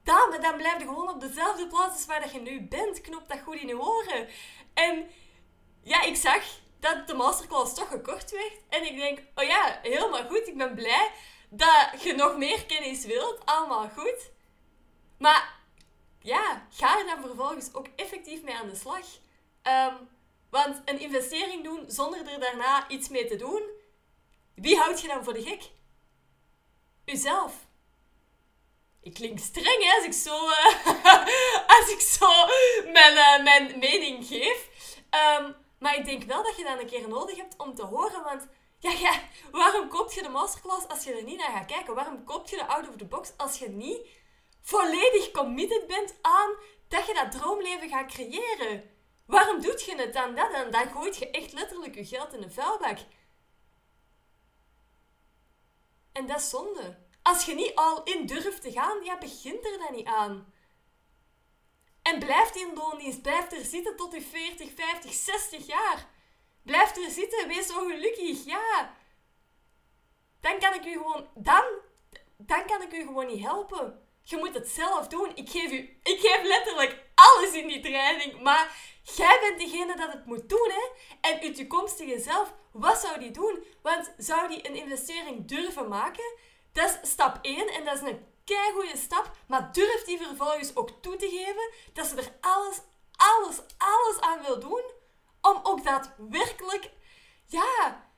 dan, 0.03 0.57
blijf 0.57 0.79
je 0.79 0.87
gewoon 0.87 1.09
op 1.09 1.19
dezelfde 1.19 1.67
plaats 1.67 2.05
waar 2.05 2.33
je 2.33 2.39
nu 2.39 2.61
bent. 2.61 3.01
Knop 3.01 3.27
dat 3.27 3.39
goed 3.39 3.55
in 3.55 3.67
je 3.67 3.81
oren. 3.81 4.27
En 4.73 5.09
ja, 5.83 6.01
ik 6.01 6.15
zag 6.15 6.43
dat 6.79 7.07
de 7.07 7.13
masterclass 7.13 7.73
toch 7.73 7.87
gekort 7.87 8.31
werd. 8.31 8.53
En 8.69 8.85
ik 8.85 8.95
denk, 8.95 9.19
oh 9.35 9.43
ja, 9.43 9.79
helemaal 9.81 10.25
goed. 10.25 10.47
Ik 10.47 10.57
ben 10.57 10.75
blij 10.75 11.11
dat 11.49 12.03
je 12.03 12.13
nog 12.13 12.37
meer 12.37 12.65
kennis 12.65 13.05
wilt. 13.05 13.45
Allemaal 13.45 13.89
goed. 13.89 14.31
Maar 15.17 15.53
ja, 16.19 16.67
ga 16.69 16.99
er 16.99 17.05
dan 17.05 17.21
vervolgens 17.21 17.73
ook 17.73 17.87
effectief 17.95 18.43
mee 18.43 18.55
aan 18.55 18.69
de 18.69 18.75
slag. 18.75 19.05
Ehm, 19.61 19.95
want 20.49 20.81
een 20.85 20.99
investering 20.99 21.63
doen 21.63 21.83
zonder 21.87 22.27
er 22.27 22.39
daarna 22.39 22.89
iets 22.89 23.09
mee 23.09 23.25
te 23.25 23.35
doen, 23.35 23.63
wie 24.55 24.77
houd 24.77 25.01
je 25.01 25.07
dan 25.07 25.23
voor 25.23 25.33
de 25.33 25.41
gek? 25.41 25.63
Uzelf. 27.05 27.53
Ik 29.01 29.13
klink 29.13 29.39
streng 29.39 29.83
hè, 29.83 29.95
als 29.95 30.05
ik 30.05 30.13
zo, 30.13 30.47
uh, 30.47 30.85
als 31.77 31.89
ik 31.89 31.99
zo 31.99 32.45
mijn, 32.91 33.13
uh, 33.13 33.43
mijn 33.43 33.79
mening 33.79 34.27
geef. 34.27 34.69
Um, 35.39 35.55
maar 35.79 35.95
ik 35.95 36.05
denk 36.05 36.23
wel 36.23 36.43
dat 36.43 36.57
je 36.57 36.63
dat 36.63 36.79
een 36.79 36.87
keer 36.87 37.07
nodig 37.07 37.35
hebt 37.35 37.57
om 37.57 37.75
te 37.75 37.83
horen. 37.83 38.23
Want 38.23 38.47
ja, 38.79 38.91
ja, 38.91 39.21
waarom 39.51 39.87
koop 39.87 40.11
je 40.11 40.21
de 40.21 40.29
masterclass 40.29 40.87
als 40.87 41.03
je 41.03 41.13
er 41.13 41.23
niet 41.23 41.37
naar 41.37 41.51
gaat 41.51 41.65
kijken? 41.65 41.95
Waarom 41.95 42.23
koop 42.23 42.47
je 42.47 42.55
de 42.55 42.65
out 42.65 42.89
of 42.89 42.95
the 42.95 43.05
box 43.05 43.33
als 43.37 43.59
je 43.59 43.69
niet 43.69 44.07
volledig 44.61 45.31
committed 45.31 45.87
bent 45.87 46.15
aan 46.21 46.55
dat 46.87 47.05
je 47.05 47.13
dat 47.13 47.31
droomleven 47.31 47.89
gaat 47.89 48.11
creëren? 48.11 48.94
Waarom 49.25 49.61
doet 49.61 49.83
je 49.83 49.95
het 49.95 50.13
dan 50.13 50.35
dat? 50.35 50.53
En 50.53 50.71
dan 50.71 50.89
gooit 50.89 51.17
je 51.17 51.31
echt 51.31 51.53
letterlijk 51.53 51.95
je 51.95 52.05
geld 52.05 52.33
in 52.33 52.43
een 52.43 52.51
vuilbak. 52.51 52.97
En 56.11 56.27
dat 56.27 56.39
is 56.39 56.49
zonde. 56.49 56.97
Als 57.21 57.45
je 57.45 57.55
niet 57.55 57.75
al 57.75 58.03
in 58.03 58.25
durft 58.25 58.61
te 58.61 58.71
gaan, 58.71 59.03
ja, 59.03 59.17
begint 59.17 59.65
er 59.65 59.77
dan 59.77 59.93
niet 59.93 60.07
aan. 60.07 60.53
En 62.01 62.19
blijft 62.19 62.55
in 62.55 62.73
loondienst, 62.73 63.21
blijf 63.21 63.51
er 63.51 63.65
zitten 63.65 63.95
tot 63.95 64.13
je 64.13 64.21
40, 64.21 64.73
50, 64.75 65.13
60 65.13 65.67
jaar. 65.67 66.07
Blijf 66.63 66.95
er 66.95 67.11
zitten, 67.11 67.47
wees 67.47 67.73
ongelukkig, 67.73 68.45
ja. 68.45 68.95
Dan 70.39 70.59
kan 70.59 70.73
ik 70.73 70.85
u 70.85 70.91
gewoon, 70.91 71.27
dan, 71.33 71.63
dan 72.37 72.65
kan 72.65 72.81
ik 72.81 72.93
u 72.93 73.01
gewoon 73.01 73.27
niet 73.27 73.43
helpen. 73.43 74.07
Je 74.21 74.37
moet 74.37 74.53
het 74.53 74.69
zelf 74.69 75.07
doen. 75.07 75.35
Ik 75.35 75.49
geef 75.49 75.71
u, 75.71 75.99
ik 76.03 76.19
geef 76.19 76.43
letterlijk 76.43 77.04
alles 77.15 77.51
in 77.53 77.67
die 77.67 77.81
training, 77.81 78.41
maar 78.41 78.77
jij 79.15 79.37
bent 79.41 79.59
degene 79.59 79.95
dat 79.95 80.11
het 80.11 80.25
moet 80.25 80.49
doen, 80.49 80.71
hè. 80.71 80.87
En 81.29 81.41
uw 81.41 81.53
toekomstige 81.53 82.19
zelf, 82.19 82.53
wat 82.71 82.99
zou 82.99 83.19
die 83.19 83.31
doen? 83.31 83.63
Want 83.81 84.13
zou 84.17 84.47
die 84.47 84.67
een 84.67 84.75
investering 84.75 85.47
durven 85.47 85.87
maken? 85.87 86.33
Dat 86.71 86.99
is 87.03 87.11
stap 87.11 87.39
1 87.41 87.67
en 87.67 87.85
dat 87.85 87.95
is 87.95 88.01
een 88.01 88.33
goede 88.73 88.97
stap, 88.97 89.31
maar 89.47 89.71
durft 89.71 90.05
die 90.05 90.17
vervolgens 90.17 90.75
ook 90.75 90.89
toe 91.01 91.15
te 91.15 91.29
geven 91.29 91.71
dat 91.93 92.07
ze 92.07 92.15
er 92.15 92.33
alles, 92.41 92.81
alles, 93.15 93.61
alles 93.77 94.19
aan 94.19 94.41
wil 94.41 94.59
doen 94.59 94.83
om 95.41 95.59
ook 95.63 95.83
daadwerkelijk, 95.83 96.91
ja, 97.45 98.09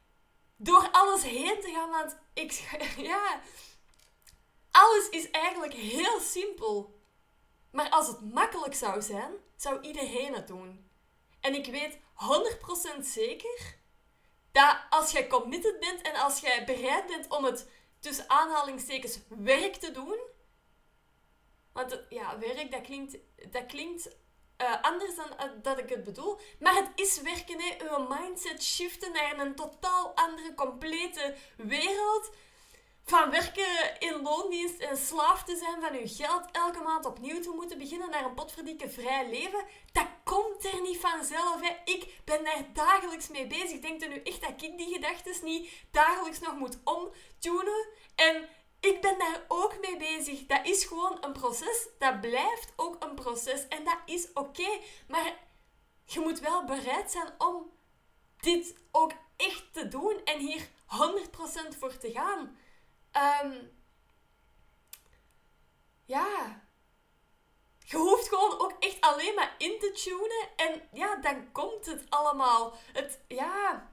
door 0.56 0.90
alles 0.92 1.24
heen 1.24 1.62
te 1.62 1.72
gaan. 1.72 1.90
Want 1.90 2.18
ik, 2.34 2.52
ja, 3.12 3.42
alles 4.72 5.10
is 5.10 5.32
eigenlijk 5.32 5.74
heel 5.74 6.20
simpel. 6.20 6.97
Maar 7.78 7.90
als 7.90 8.08
het 8.08 8.34
makkelijk 8.34 8.76
zou 8.76 9.02
zijn, 9.02 9.32
zou 9.56 9.82
iedereen 9.82 10.34
het 10.34 10.48
doen. 10.48 10.90
En 11.40 11.54
ik 11.54 11.66
weet 11.66 11.98
100% 12.98 13.00
zeker 13.02 13.78
dat 14.52 14.78
als 14.90 15.12
jij 15.12 15.28
committed 15.28 15.80
bent 15.80 16.02
en 16.02 16.16
als 16.16 16.40
jij 16.40 16.66
bereid 16.66 17.08
bent 17.08 17.28
om 17.30 17.44
het 17.44 17.70
tussen 18.00 18.30
aanhalingstekens 18.30 19.20
werk 19.28 19.76
te 19.76 19.92
doen. 19.92 20.20
Want 21.74 22.04
ja, 22.10 22.40
werk, 22.40 22.72
dat 22.72 22.82
klinkt, 22.82 23.18
dat 23.52 23.66
klinkt 23.66 24.16
uh, 24.62 24.82
anders 24.82 25.16
dan 25.16 25.30
uh, 25.40 25.44
dat 25.62 25.78
ik 25.78 25.90
het 25.90 26.04
bedoel. 26.04 26.40
Maar 26.60 26.76
het 26.76 26.92
is 26.96 27.22
werken, 27.22 27.62
hè. 27.62 27.76
Uw 27.90 28.08
mindset 28.08 28.64
shiften 28.64 29.12
naar 29.12 29.40
een 29.40 29.56
totaal 29.56 30.16
andere, 30.16 30.54
complete 30.54 31.36
wereld. 31.58 32.30
Van 33.10 33.30
werken 33.30 34.00
in 34.00 34.22
loondienst 34.22 34.80
en 34.80 34.98
slaaf 34.98 35.44
te 35.44 35.56
zijn 35.56 35.82
van 35.82 35.94
uw 35.94 36.08
geld, 36.08 36.52
elke 36.52 36.82
maand 36.82 37.06
opnieuw 37.06 37.42
te 37.42 37.50
moeten 37.56 37.78
beginnen 37.78 38.10
naar 38.10 38.26
een 38.26 38.34
potverdikke 38.34 38.90
vrij 38.90 39.30
leven, 39.30 39.66
dat 39.92 40.08
komt 40.24 40.66
er 40.66 40.82
niet 40.82 41.00
vanzelf. 41.00 41.62
Hè. 41.62 41.92
Ik 41.94 42.22
ben 42.26 42.44
daar 42.44 42.66
dagelijks 42.74 43.28
mee 43.28 43.48
bezig. 43.48 43.80
Denkt 43.80 44.04
u 44.04 44.08
nu 44.08 44.22
echt 44.24 44.42
dat 44.42 44.62
ik 44.62 44.78
die 44.78 44.94
gedachten 44.94 45.46
niet 45.46 45.70
dagelijks 45.92 46.40
nog 46.40 46.58
moet 46.58 46.78
omtunen? 46.84 47.88
En 48.16 48.50
ik 48.80 49.02
ben 49.02 49.18
daar 49.18 49.46
ook 49.48 49.80
mee 49.82 49.98
bezig. 49.98 50.46
Dat 50.46 50.66
is 50.66 50.86
gewoon 50.86 51.18
een 51.22 51.34
proces. 51.34 51.88
Dat 52.00 52.22
blijft 52.22 52.74
ook 52.76 53.04
een 53.04 53.16
proces. 53.16 53.68
En 53.68 53.84
dat 53.84 54.00
is 54.06 54.28
oké. 54.34 54.80
Maar 55.08 55.34
je 56.06 56.20
moet 56.20 56.40
wel 56.40 56.66
bereid 56.66 57.12
zijn 57.12 57.34
om 57.38 57.72
dit 58.40 58.76
ook 58.92 59.12
echt 59.38 59.74
te 59.74 59.88
doen 59.88 60.22
en 60.24 60.40
hier 60.40 60.68
100% 61.74 61.78
voor 61.80 61.98
te 61.98 62.12
gaan. 62.12 62.58
Um, 63.18 63.72
ja. 66.06 66.62
Je 67.78 67.98
hoeft 67.98 68.28
gewoon 68.28 68.60
ook 68.60 68.76
echt 68.80 69.02
alleen 69.02 69.36
maar 69.36 69.56
in 69.58 69.80
te 69.80 69.92
tunen. 69.92 70.50
En 70.56 70.90
ja, 70.92 71.16
dan 71.16 71.52
komt 71.52 71.86
het 71.86 72.06
allemaal. 72.10 72.78
Het, 72.94 73.20
ja. 73.28 73.90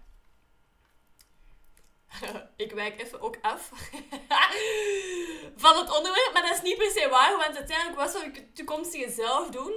ik 2.57 2.73
wijk 2.73 3.01
even 3.01 3.21
ook 3.21 3.37
af 3.43 3.69
van 5.65 5.77
het 5.77 5.97
onderwerp, 5.97 6.31
maar 6.33 6.43
dat 6.43 6.55
is 6.55 6.63
niet 6.63 6.79
per 6.79 6.91
se 6.91 7.09
waar, 7.09 7.37
want 7.37 7.57
uiteindelijk 7.57 7.99
wat 7.99 8.11
zou 8.11 8.25
ik 8.25 8.55
toekomstige 8.55 9.11
zelf 9.11 9.49
doen? 9.49 9.73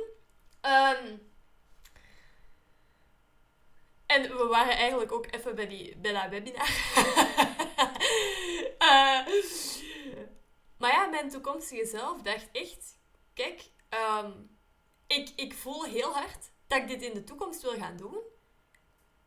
Um, 0.61 1.31
en 4.05 4.37
we 4.37 4.47
waren 4.49 4.75
eigenlijk 4.75 5.11
ook 5.11 5.25
even 5.31 5.55
bij, 5.55 5.67
die, 5.67 5.97
bij 5.97 6.13
dat 6.13 6.29
webinar. 6.29 6.69
maar 10.79 10.91
ja, 10.91 11.05
mijn 11.05 11.29
toekomstige 11.29 11.85
zelf 11.85 12.21
dacht 12.21 12.47
echt... 12.51 12.99
Kijk, 13.33 13.71
um, 14.23 14.57
ik, 15.07 15.29
ik 15.35 15.53
voel 15.53 15.83
heel 15.83 16.13
hard 16.13 16.51
dat 16.67 16.81
ik 16.81 16.87
dit 16.87 17.01
in 17.01 17.13
de 17.13 17.23
toekomst 17.23 17.61
wil 17.61 17.73
gaan 17.73 17.97
doen. 17.97 18.19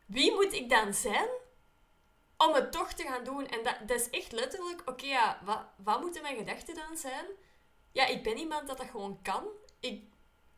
Wie 0.07 0.31
moet 0.31 0.53
ik 0.53 0.69
dan 0.69 0.93
zijn 0.93 1.29
om 2.37 2.53
het 2.53 2.71
toch 2.71 2.93
te 2.93 3.03
gaan 3.03 3.23
doen? 3.23 3.47
En 3.47 3.63
dat, 3.85 3.99
is 3.99 4.09
echt 4.09 4.31
letterlijk... 4.31 4.81
Oké, 4.85 5.05
ja, 5.05 5.41
wat, 5.43 5.65
wat 5.77 6.01
moeten 6.01 6.21
mijn 6.21 6.37
gedachten 6.37 6.75
dan 6.75 6.97
zijn? 6.97 7.25
Ja, 7.91 8.05
ik 8.05 8.23
ben 8.23 8.37
iemand 8.37 8.67
dat 8.67 8.77
dat 8.77 8.89
gewoon 8.89 9.21
kan. 9.21 9.47
Ik 9.79 10.11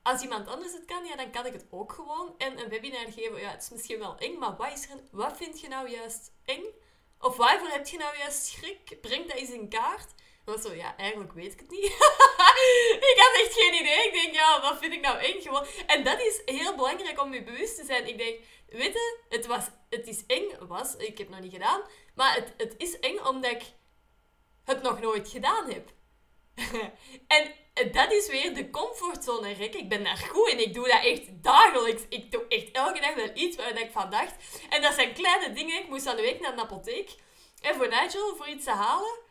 als 0.04 0.22
iemand 0.22 0.48
anders 0.48 0.74
het 0.74 0.86
kan, 0.86 1.06
ja, 1.06 1.16
dan 1.16 1.32
kan 1.32 1.46
ik 1.46 1.54
het 1.54 1.66
ook 1.70 1.92
gewoon. 1.92 2.38
En 2.38 2.60
een 2.60 2.70
webinar 2.70 3.12
geven, 3.12 3.40
ja, 3.40 3.50
het 3.50 3.62
is 3.62 3.70
misschien 3.70 4.00
wel 4.00 4.18
eng, 4.18 4.38
maar 4.38 4.56
wat, 4.56 4.72
is 4.72 4.88
wat 5.12 5.38
vind 5.38 5.60
je 5.60 5.68
nou 5.68 5.90
juist 5.90 6.32
eng? 6.46 6.64
Of 7.24 7.38
waarvoor 7.38 7.70
heb 7.70 7.88
je 7.88 7.98
nou 7.98 8.18
juist 8.18 8.46
schrik? 8.46 9.02
Breng 9.02 9.28
dat 9.28 9.38
eens 9.38 9.50
in 9.50 9.70
kaart. 9.70 10.14
Was 10.46 10.62
zo, 10.62 10.74
ja, 10.74 10.98
eigenlijk 10.98 11.34
weet 11.34 11.54
ik 11.54 11.60
het 11.60 11.70
niet. 11.70 11.86
ik 13.12 13.16
had 13.18 13.42
echt 13.42 13.54
geen 13.54 13.74
idee. 13.74 14.08
Ik 14.08 14.14
denk, 14.14 14.34
ja, 14.34 14.62
wat 14.62 14.78
vind 14.80 14.94
ik 14.94 15.02
nou 15.02 15.18
eng? 15.18 15.42
Gewoon. 15.42 15.66
En 15.88 16.04
dat 16.04 16.20
is 16.22 16.42
heel 16.46 16.76
belangrijk 16.76 17.22
om 17.22 17.34
je 17.34 17.44
bewust 17.44 17.76
te 17.76 17.86
zijn. 17.86 18.08
Ik 18.08 18.18
denk, 18.18 18.40
weet 18.68 19.00
het, 19.30 19.46
was, 19.46 19.64
het 19.90 20.08
is 20.08 20.26
eng, 20.26 20.68
was, 20.68 20.96
ik 20.96 21.18
heb 21.18 21.28
het 21.28 21.30
nog 21.30 21.40
niet 21.40 21.54
gedaan. 21.54 21.82
Maar 22.16 22.36
het, 22.36 22.54
het 22.58 22.76
is 22.78 23.00
eng 23.00 23.20
omdat 23.20 23.52
ik 23.52 23.64
het 24.64 24.82
nog 24.82 25.00
nooit 25.00 25.30
gedaan 25.30 25.72
heb. 25.72 25.92
en 27.38 27.54
dat 27.74 28.12
is 28.12 28.28
weer 28.28 28.54
de 28.54 28.70
comfortzone, 28.70 29.54
Rick. 29.54 29.76
Ik 29.76 29.90
ben 29.90 30.04
daar 30.04 30.18
goed 30.18 30.48
in. 30.48 30.60
Ik 30.60 30.74
doe 30.74 30.88
dat 30.88 31.04
echt 31.04 31.44
dagelijks. 31.44 32.02
Ik 32.10 32.32
doe 32.32 32.46
echt 32.48 32.72
elke 32.72 33.00
dag 33.00 33.14
wel 33.16 33.30
iets 33.34 33.58
waar 33.58 33.80
ik 33.80 33.92
van 33.92 34.10
dacht. 34.10 34.34
En 34.70 34.82
dat 34.82 34.94
zijn 34.94 35.14
kleine 35.14 35.54
dingen. 35.54 35.82
Ik 35.82 35.90
moest 35.90 36.08
aan 36.08 36.16
de 36.16 36.22
week 36.22 36.40
naar 36.40 36.56
de 36.56 36.62
apotheek. 36.62 37.16
En 37.62 37.76
voor 37.76 37.88
Nigel, 37.88 38.36
voor 38.36 38.48
iets 38.48 38.64
te 38.64 38.72
halen. 38.72 39.22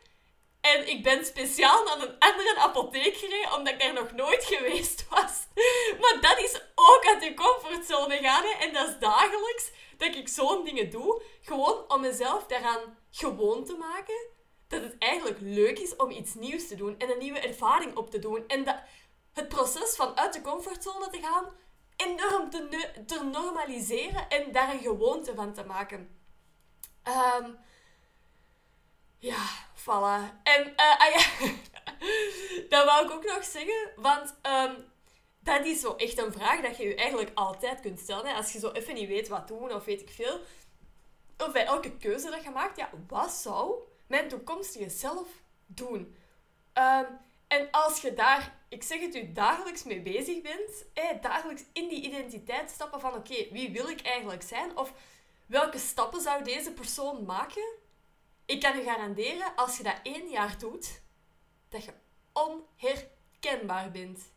En 0.61 0.87
ik 0.87 1.03
ben 1.03 1.25
speciaal 1.25 1.83
naar 1.83 2.01
een 2.01 2.19
andere 2.19 2.55
apotheek 2.57 3.15
gereden, 3.17 3.53
omdat 3.53 3.73
ik 3.73 3.79
daar 3.79 3.93
nog 3.93 4.11
nooit 4.11 4.45
geweest 4.45 5.05
was. 5.09 5.47
Maar 6.01 6.17
dat 6.21 6.39
is 6.39 6.61
ook 6.75 7.05
uit 7.05 7.21
de 7.21 7.33
comfortzone 7.33 8.17
gaan. 8.17 8.43
En 8.43 8.73
dat 8.73 8.87
is 8.87 8.99
dagelijks 8.99 9.71
dat 9.97 10.15
ik 10.15 10.27
zo'n 10.27 10.63
dingen 10.63 10.89
doe. 10.89 11.21
Gewoon 11.41 11.85
om 11.87 12.01
mezelf 12.01 12.45
daaraan 12.45 12.97
gewoon 13.11 13.65
te 13.65 13.75
maken. 13.75 14.32
Dat 14.73 14.81
het 14.81 14.97
eigenlijk 14.97 15.39
leuk 15.41 15.79
is 15.79 15.95
om 15.95 16.11
iets 16.11 16.33
nieuws 16.33 16.67
te 16.67 16.75
doen 16.75 16.99
en 16.99 17.09
een 17.09 17.17
nieuwe 17.17 17.39
ervaring 17.39 17.95
op 17.95 18.09
te 18.09 18.19
doen. 18.19 18.43
En 18.47 18.63
dat 18.63 18.75
het 19.33 19.47
proces 19.47 19.95
van 19.95 20.17
uit 20.17 20.33
de 20.33 20.41
comfortzone 20.41 21.09
te 21.09 21.19
gaan 21.21 21.45
enorm 21.95 22.49
te, 23.05 23.29
normaliseren 23.31 24.29
en 24.29 24.51
daar 24.51 24.73
een 24.73 24.79
gewoonte 24.79 25.35
van 25.35 25.53
te 25.53 25.63
maken. 25.63 26.21
Um, 27.07 27.57
ja, 29.19 29.45
voilà. 29.75 30.41
En 30.43 30.67
uh, 30.67 30.99
ah 30.99 31.13
ja, 31.13 31.49
dat 32.69 32.85
wou 32.85 33.05
ik 33.05 33.11
ook 33.11 33.25
nog 33.25 33.43
zeggen, 33.43 33.91
want 33.95 34.35
um, 34.43 34.91
dat 35.39 35.65
is 35.65 35.79
zo 35.79 35.95
echt 35.95 36.17
een 36.17 36.33
vraag 36.33 36.61
dat 36.61 36.77
je 36.77 36.83
je 36.83 36.95
eigenlijk 36.95 37.31
altijd 37.33 37.79
kunt 37.79 37.99
stellen. 37.99 38.25
Hè? 38.25 38.33
Als 38.33 38.53
je 38.53 38.59
zo 38.59 38.71
even 38.71 38.93
niet 38.93 39.07
weet 39.07 39.27
wat 39.27 39.47
doen 39.47 39.73
of 39.73 39.85
weet 39.85 40.01
ik 40.01 40.09
veel. 40.09 40.39
Of 41.37 41.51
bij 41.51 41.65
elke 41.65 41.97
keuze 41.97 42.29
dat 42.29 42.43
je 42.43 42.49
maakt, 42.49 42.77
ja, 42.77 42.89
wat 43.07 43.31
zou 43.31 43.75
mijn 44.07 44.27
toekomstige 44.27 44.89
zelf 44.89 45.27
doen? 45.65 46.17
Um, 46.73 47.07
en 47.47 47.71
als 47.71 48.01
je 48.01 48.13
daar, 48.13 48.57
ik 48.69 48.83
zeg 48.83 48.99
het 48.99 49.15
u, 49.15 49.31
dagelijks 49.31 49.83
mee 49.83 50.01
bezig 50.01 50.41
bent, 50.41 50.85
hè, 50.93 51.19
dagelijks 51.21 51.63
in 51.73 51.87
die 51.87 52.01
identiteit 52.01 52.69
stappen 52.69 52.99
van 52.99 53.13
oké, 53.13 53.47
wie 53.51 53.71
wil 53.71 53.87
ik 53.87 54.01
eigenlijk 54.01 54.43
zijn? 54.43 54.77
Of 54.77 54.93
welke 55.45 55.77
stappen 55.77 56.21
zou 56.21 56.43
deze 56.43 56.71
persoon 56.71 57.25
maken? 57.25 57.75
Ik 58.45 58.61
kan 58.61 58.77
je 58.77 58.83
garanderen, 58.83 59.55
als 59.55 59.77
je 59.77 59.83
dat 59.83 59.99
één 60.03 60.29
jaar 60.29 60.59
doet, 60.59 61.01
dat 61.69 61.83
je 61.83 61.93
onherkenbaar 62.33 63.91
bent. 63.91 64.31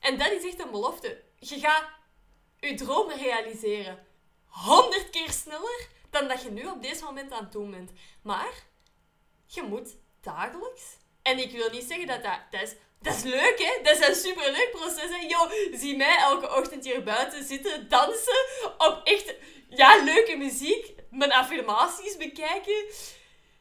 En 0.00 0.18
dat 0.18 0.30
is 0.30 0.44
echt 0.44 0.60
een 0.60 0.70
belofte. 0.70 1.22
Je 1.38 1.58
gaat 1.58 1.88
je 2.58 2.74
dromen 2.74 3.16
realiseren. 3.16 4.06
Honderd 4.46 5.10
keer 5.10 5.30
sneller 5.30 5.88
dan 6.10 6.28
dat 6.28 6.42
je 6.42 6.50
nu 6.50 6.66
op 6.66 6.82
deze 6.82 7.04
moment 7.04 7.32
aan 7.32 7.42
het 7.42 7.52
doen 7.52 7.70
bent. 7.70 7.92
Maar 8.22 8.52
je 9.54 9.62
moet 9.62 9.96
dagelijks. 10.20 10.82
En 11.22 11.38
ik 11.38 11.50
wil 11.50 11.70
niet 11.70 11.88
zeggen 11.88 12.06
dat 12.06 12.22
dat, 12.22 12.38
dat 12.50 12.62
is. 12.62 12.74
Dat 13.02 13.14
is 13.14 13.22
leuk, 13.22 13.58
hè? 13.58 13.82
Dat 13.82 13.98
is 13.98 14.06
een 14.06 14.14
superleuk 14.14 14.70
proces, 14.70 15.10
hè? 15.10 15.78
Zie 15.78 15.96
mij 15.96 16.16
elke 16.16 16.56
ochtend 16.56 16.84
hier 16.84 17.02
buiten 17.02 17.44
zitten, 17.44 17.88
dansen, 17.88 18.46
op 18.78 19.00
echt, 19.04 19.34
ja, 19.68 20.02
leuke 20.04 20.36
muziek, 20.36 20.94
mijn 21.10 21.32
affirmaties 21.32 22.16
bekijken 22.16 22.84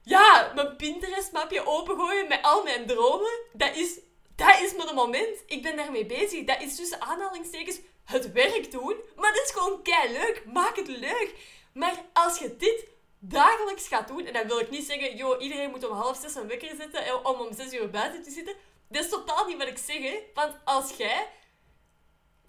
ja, 0.09 0.51
mijn 0.55 0.75
Pinterest-mapje 0.75 1.65
opengooien 1.65 2.27
met 2.27 2.39
al 2.41 2.63
mijn 2.63 2.87
dromen. 2.87 3.39
Dat 3.53 3.75
is, 3.75 3.99
dat 4.35 4.59
is 4.59 4.75
mijn 4.75 4.95
moment. 4.95 5.43
Ik 5.45 5.61
ben 5.61 5.75
daarmee 5.75 6.05
bezig. 6.05 6.43
Dat 6.45 6.61
is 6.61 6.75
tussen 6.75 7.01
aanhalingstekens 7.01 7.79
het 8.05 8.31
werk 8.31 8.71
doen. 8.71 8.95
Maar 9.15 9.33
dat 9.33 9.43
is 9.43 9.51
gewoon 9.51 9.81
kei 9.81 10.11
leuk. 10.11 10.43
Maak 10.45 10.75
het 10.75 10.87
leuk. 10.87 11.33
Maar 11.73 12.05
als 12.13 12.39
je 12.39 12.55
dit 12.57 12.87
dagelijks 13.19 13.87
gaat 13.87 14.07
doen, 14.07 14.25
en 14.25 14.33
dan 14.33 14.47
wil 14.47 14.59
ik 14.59 14.69
niet 14.69 14.85
zeggen, 14.85 15.15
joh, 15.15 15.41
iedereen 15.41 15.69
moet 15.69 15.89
om 15.89 15.97
half 15.97 16.17
zes 16.17 16.35
een 16.35 16.47
wekker 16.47 16.75
zetten 16.75 17.25
om 17.25 17.39
om 17.39 17.53
zes 17.53 17.73
uur 17.73 17.89
buiten 17.89 18.23
te 18.23 18.31
zitten. 18.31 18.55
Dat 18.87 19.03
is 19.03 19.09
totaal 19.09 19.45
niet 19.45 19.57
wat 19.57 19.67
ik 19.67 19.77
zeg, 19.77 19.97
hè. 19.97 20.19
Want 20.33 20.55
als 20.63 20.95
jij 20.97 21.27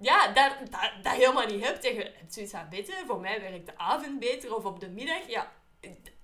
ja, 0.01 0.33
dat, 0.33 0.57
dat, 1.03 1.13
helemaal 1.13 1.47
niet 1.47 1.65
hebt, 1.65 1.85
en 1.85 1.95
je 1.95 2.13
hebt 2.19 2.35
zoiets 2.35 2.53
van, 2.53 2.69
beter, 2.71 2.95
voor 3.07 3.21
mij 3.21 3.41
werkt 3.41 3.67
de 3.67 3.79
avond 3.79 4.19
beter 4.19 4.55
of 4.55 4.65
op 4.65 4.81
de 4.81 4.89
middag, 4.89 5.29
ja, 5.29 5.53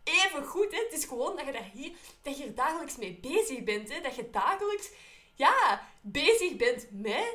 even 0.06 0.44
goed. 0.44 0.72
Hè? 0.72 0.78
Het 0.78 0.92
is 0.92 1.04
gewoon 1.04 1.37
dat 1.37 1.46
je, 1.46 1.52
daar 1.52 1.70
hier, 1.72 1.92
dat 2.22 2.38
je 2.38 2.54
dagelijks 2.54 2.96
mee 2.96 3.18
bezig 3.20 3.64
bent. 3.64 3.92
Hè? 3.92 4.00
Dat 4.00 4.14
je 4.14 4.30
dagelijks 4.30 4.90
ja, 5.35 5.88
bezig 6.00 6.56
bent 6.56 6.87
met 6.90 7.35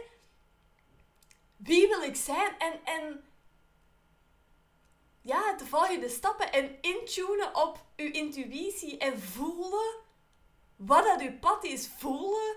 wie 1.58 1.88
wil 1.88 2.02
ik 2.02 2.16
zijn 2.16 2.58
en, 2.58 2.80
en 2.84 3.24
ja, 5.22 5.54
de 5.54 5.66
volgende 5.66 6.10
stappen 6.10 6.52
en 6.52 6.78
intunen 6.82 7.56
op 7.56 7.86
je 7.96 8.12
intuïtie 8.12 8.98
en 8.98 9.20
voelen 9.22 9.96
wat 10.76 11.04
dat 11.04 11.22
je 11.22 11.34
pad 11.34 11.64
is. 11.64 11.90
Voelen 11.98 12.56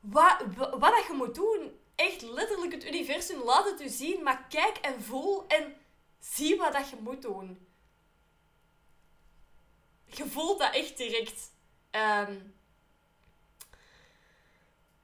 wat, 0.00 0.44
wat, 0.54 0.80
dat 0.80 1.06
je 1.06 1.12
moet 1.12 1.34
doen. 1.34 1.78
Echt 1.94 2.22
letterlijk 2.22 2.72
het 2.72 2.86
universum 2.86 3.42
laat 3.42 3.70
het 3.70 3.80
u 3.80 3.88
zien, 3.88 4.22
maar 4.22 4.46
kijk 4.48 4.76
en 4.76 5.02
voel 5.02 5.46
en 5.46 5.76
zie 6.18 6.56
wat 6.56 6.72
dat 6.72 6.90
je 6.90 6.96
moet 7.00 7.22
doen 7.22 7.72
je 10.16 10.26
voelt 10.26 10.58
dat 10.58 10.74
echt 10.74 10.96
direct. 10.96 11.52
Um, 11.90 12.54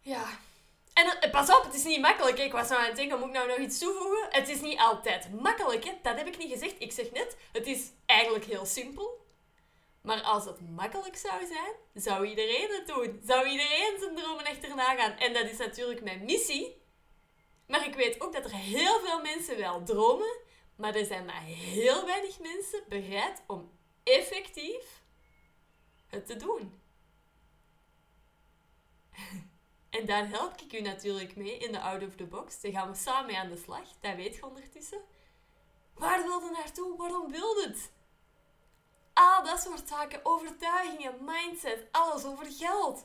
ja. 0.00 0.38
En 1.00 1.30
pas 1.30 1.56
op, 1.56 1.64
het 1.64 1.74
is 1.74 1.84
niet 1.84 2.00
makkelijk. 2.00 2.38
Ik 2.38 2.52
was 2.52 2.68
nou 2.68 2.80
aan 2.80 2.86
het 2.86 2.96
denken, 2.96 3.18
moet 3.18 3.28
ik 3.28 3.34
nou 3.34 3.48
nog 3.48 3.58
iets 3.58 3.78
toevoegen? 3.78 4.26
Het 4.30 4.48
is 4.48 4.60
niet 4.60 4.78
altijd 4.78 5.40
makkelijk, 5.40 5.84
dat 6.02 6.16
heb 6.16 6.26
ik 6.26 6.38
niet 6.38 6.52
gezegd. 6.52 6.74
Ik 6.78 6.92
zeg 6.92 7.10
net, 7.10 7.36
het 7.52 7.66
is 7.66 7.90
eigenlijk 8.06 8.44
heel 8.44 8.66
simpel. 8.66 9.26
Maar 10.02 10.22
als 10.22 10.44
het 10.44 10.70
makkelijk 10.70 11.16
zou 11.16 11.46
zijn, 11.46 11.72
zou 11.94 12.26
iedereen 12.26 12.70
het 12.70 12.86
doen. 12.86 13.20
Zou 13.26 13.48
iedereen 13.48 13.96
zijn 13.98 14.16
dromen 14.16 14.44
achterna 14.44 14.94
gaan. 14.94 15.12
En 15.12 15.32
dat 15.32 15.50
is 15.50 15.56
natuurlijk 15.56 16.02
mijn 16.02 16.24
missie. 16.24 16.82
Maar 17.66 17.86
ik 17.86 17.94
weet 17.94 18.20
ook 18.20 18.32
dat 18.32 18.44
er 18.44 18.54
heel 18.54 19.00
veel 19.00 19.20
mensen 19.20 19.56
wel 19.56 19.82
dromen, 19.82 20.38
maar 20.76 20.94
er 20.94 21.04
zijn 21.04 21.24
maar 21.24 21.42
heel 21.44 22.06
weinig 22.06 22.38
mensen 22.38 22.84
bereid 22.88 23.42
om 23.46 23.70
effectief 24.02 25.02
het 26.06 26.26
te 26.26 26.36
doen. 26.36 26.80
En 29.90 30.06
daar 30.06 30.28
help 30.28 30.60
ik 30.60 30.72
u 30.72 30.80
natuurlijk 30.80 31.36
mee 31.36 31.58
in 31.58 31.72
de 31.72 31.80
Out 31.80 32.02
of 32.02 32.14
the 32.14 32.24
Box. 32.24 32.60
Daar 32.60 32.72
gaan 32.72 32.90
we 32.90 32.96
samen 32.96 33.26
mee 33.26 33.38
aan 33.38 33.48
de 33.48 33.56
slag. 33.56 33.84
Dat 34.00 34.14
weet 34.16 34.34
je 34.34 34.46
ondertussen. 34.46 35.00
Waar 35.94 36.22
wil 36.22 36.40
je 36.40 36.50
naartoe? 36.50 36.96
Waarom 36.96 37.30
wil 37.30 37.56
het? 37.56 37.90
Al 39.12 39.44
dat 39.44 39.60
soort 39.60 39.88
zaken, 39.88 40.20
overtuigingen, 40.22 41.24
mindset, 41.24 41.86
alles 41.90 42.24
over 42.24 42.46
geld. 42.46 43.04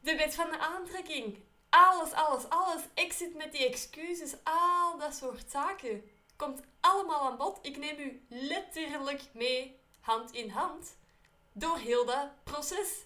De 0.00 0.16
wet 0.16 0.34
van 0.34 0.50
de 0.50 0.58
aantrekking. 0.58 1.38
Alles, 1.68 2.12
alles, 2.12 2.48
alles. 2.48 2.82
Exit 2.94 3.34
met 3.34 3.52
die 3.52 3.66
excuses. 3.66 4.34
Al 4.42 4.98
dat 4.98 5.14
soort 5.14 5.50
zaken. 5.50 6.10
Komt 6.36 6.60
allemaal 6.80 7.20
aan 7.20 7.36
bod. 7.36 7.58
Ik 7.62 7.76
neem 7.76 7.98
u 7.98 8.26
letterlijk 8.28 9.22
mee, 9.32 9.80
hand 10.00 10.32
in 10.32 10.50
hand 10.50 10.96
door 11.52 11.78
heel 11.78 12.04
dat 12.04 12.44
proces. 12.44 13.05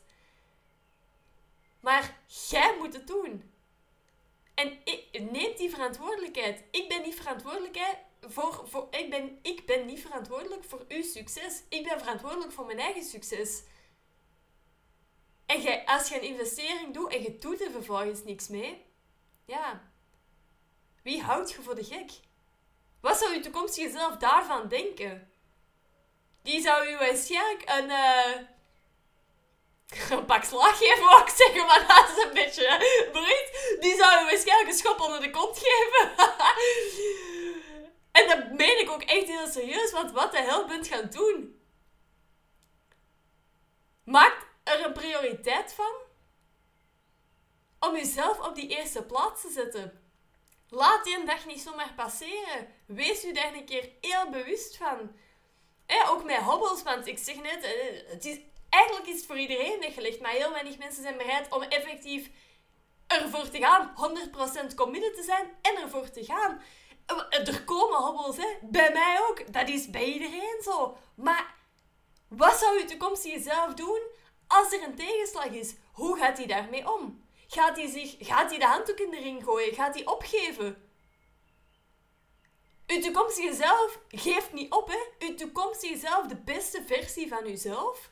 Maar 1.80 2.18
jij 2.50 2.76
moet 2.78 2.92
het 2.92 3.06
doen. 3.06 3.52
En 4.54 4.78
ik, 4.84 5.30
neem 5.30 5.56
die 5.56 5.70
verantwoordelijkheid. 5.70 6.64
Ik 6.70 6.88
ben 6.88 7.02
niet 7.02 7.14
verantwoordelijk 7.14 7.78
voor, 8.20 8.68
voor, 8.68 8.88
ik, 8.90 9.10
ben, 9.10 9.38
ik 9.42 9.66
ben 9.66 9.86
niet 9.86 10.00
verantwoordelijk 10.00 10.64
voor 10.64 10.84
uw 10.88 11.02
succes. 11.02 11.62
Ik 11.68 11.88
ben 11.88 11.98
verantwoordelijk 11.98 12.52
voor 12.52 12.66
mijn 12.66 12.78
eigen 12.78 13.02
succes. 13.02 13.62
En 15.46 15.60
jij, 15.60 15.86
als 15.86 16.08
je 16.08 16.14
een 16.14 16.28
investering 16.28 16.94
doet 16.94 17.12
en 17.12 17.22
je 17.22 17.38
doet 17.38 17.60
er 17.60 17.70
vervolgens 17.70 18.24
niks 18.24 18.48
mee, 18.48 18.84
ja, 19.44 19.90
wie 21.02 21.22
houdt 21.22 21.52
je 21.52 21.62
voor 21.62 21.74
de 21.74 21.84
gek? 21.84 22.10
Wat 23.00 23.18
zou 23.18 23.34
je 23.34 23.40
toekomstige 23.40 23.90
zelf 23.90 24.16
daarvan 24.16 24.68
denken? 24.68 25.32
Die 26.42 26.60
zou 26.60 26.88
u 26.88 26.96
waarschijnlijk 26.96 27.62
een, 27.68 27.90
uh, 27.90 28.48
een 29.90 30.24
pak 30.24 30.44
slag 30.44 30.78
geven, 30.78 31.04
wou 31.04 31.22
ik 31.22 31.28
zeggen, 31.28 31.66
maar 31.66 31.86
dat 31.86 32.16
is 32.16 32.24
een 32.24 32.32
beetje 32.32 32.76
breed. 33.12 33.76
Die 33.80 33.96
zou 33.96 34.22
u 34.22 34.24
waarschijnlijk 34.24 34.68
een 34.68 34.78
schop 34.78 35.00
onder 35.00 35.20
de 35.20 35.30
kont 35.30 35.58
geven. 35.58 36.12
en 38.18 38.28
dat 38.28 38.50
meen 38.52 38.80
ik 38.80 38.90
ook 38.90 39.02
echt 39.02 39.26
heel 39.26 39.46
serieus, 39.46 39.92
want 39.92 40.12
wat 40.12 40.32
de 40.32 40.40
hel 40.40 40.66
bent 40.66 40.86
gaan 40.86 41.08
doen? 41.10 41.60
Maak 44.04 44.46
er 44.64 44.84
een 44.84 44.92
prioriteit 44.92 45.72
van 45.72 45.92
om 47.78 47.96
jezelf 47.96 48.46
op 48.46 48.54
die 48.54 48.68
eerste 48.68 49.02
plaats 49.02 49.40
te 49.40 49.50
zetten. 49.50 50.00
Laat 50.68 51.04
die 51.04 51.18
een 51.18 51.26
dag 51.26 51.46
niet 51.46 51.60
zomaar 51.60 51.92
passeren. 51.96 52.68
Wees 52.86 53.24
u 53.24 53.32
daar 53.32 53.54
een 53.54 53.64
keer 53.64 53.90
heel 54.00 54.30
bewust 54.30 54.76
van. 54.76 55.16
Ook 56.08 56.24
met 56.24 56.36
hobbels, 56.36 56.82
want 56.82 57.06
ik 57.06 57.18
zeg 57.18 57.36
net, 57.36 57.62
eh, 57.62 58.10
het 58.10 58.24
is, 58.24 58.38
eigenlijk 58.70 59.06
is 59.06 59.16
het 59.16 59.26
voor 59.26 59.38
iedereen 59.38 59.80
weggelegd, 59.80 60.20
maar 60.20 60.30
heel 60.30 60.52
weinig 60.52 60.78
mensen 60.78 61.02
zijn 61.02 61.16
bereid 61.16 61.52
om 61.52 61.62
effectief 61.62 62.30
ervoor 63.06 63.48
te 63.48 63.58
gaan, 63.58 63.92
100% 64.70 64.74
committed 64.74 65.14
te 65.14 65.22
zijn 65.22 65.50
en 65.62 65.82
ervoor 65.82 66.10
te 66.10 66.24
gaan. 66.24 66.62
Eh, 67.06 67.48
er 67.48 67.64
komen 67.64 67.98
hobbels, 67.98 68.36
hè. 68.36 68.48
bij 68.62 68.92
mij 68.92 69.20
ook. 69.28 69.52
Dat 69.52 69.68
is 69.68 69.90
bij 69.90 70.04
iedereen 70.04 70.60
zo. 70.62 70.96
Maar 71.14 71.54
wat 72.28 72.58
zou 72.58 72.78
je 72.78 72.84
toekomstige 72.84 73.40
zelf 73.40 73.74
doen 73.74 74.00
Als 74.46 74.72
er 74.72 74.82
een 74.82 74.94
tegenslag 74.94 75.46
is, 75.46 75.74
hoe 75.92 76.18
gaat 76.18 76.36
hij 76.36 76.46
daarmee 76.46 76.92
om? 76.92 77.24
Gaat 77.48 77.76
hij, 77.76 77.88
zich, 77.88 78.16
gaat 78.18 78.50
hij 78.50 78.58
de 78.58 78.66
handdoek 78.66 78.98
in 78.98 79.10
de 79.10 79.18
ring 79.18 79.44
gooien? 79.44 79.74
Gaat 79.74 79.94
hij 79.94 80.06
opgeven? 80.06 80.90
Uw 82.86 83.00
toekomstige 83.00 83.54
zelf 83.54 83.98
geeft 84.08 84.52
niet 84.52 84.72
op, 84.72 84.88
hè? 84.88 85.26
Uw 85.26 85.34
toekomstige 85.34 85.98
zelf, 85.98 86.26
de 86.26 86.36
beste 86.36 86.82
versie 86.86 87.28
van 87.28 87.46
uzelf. 87.46 88.09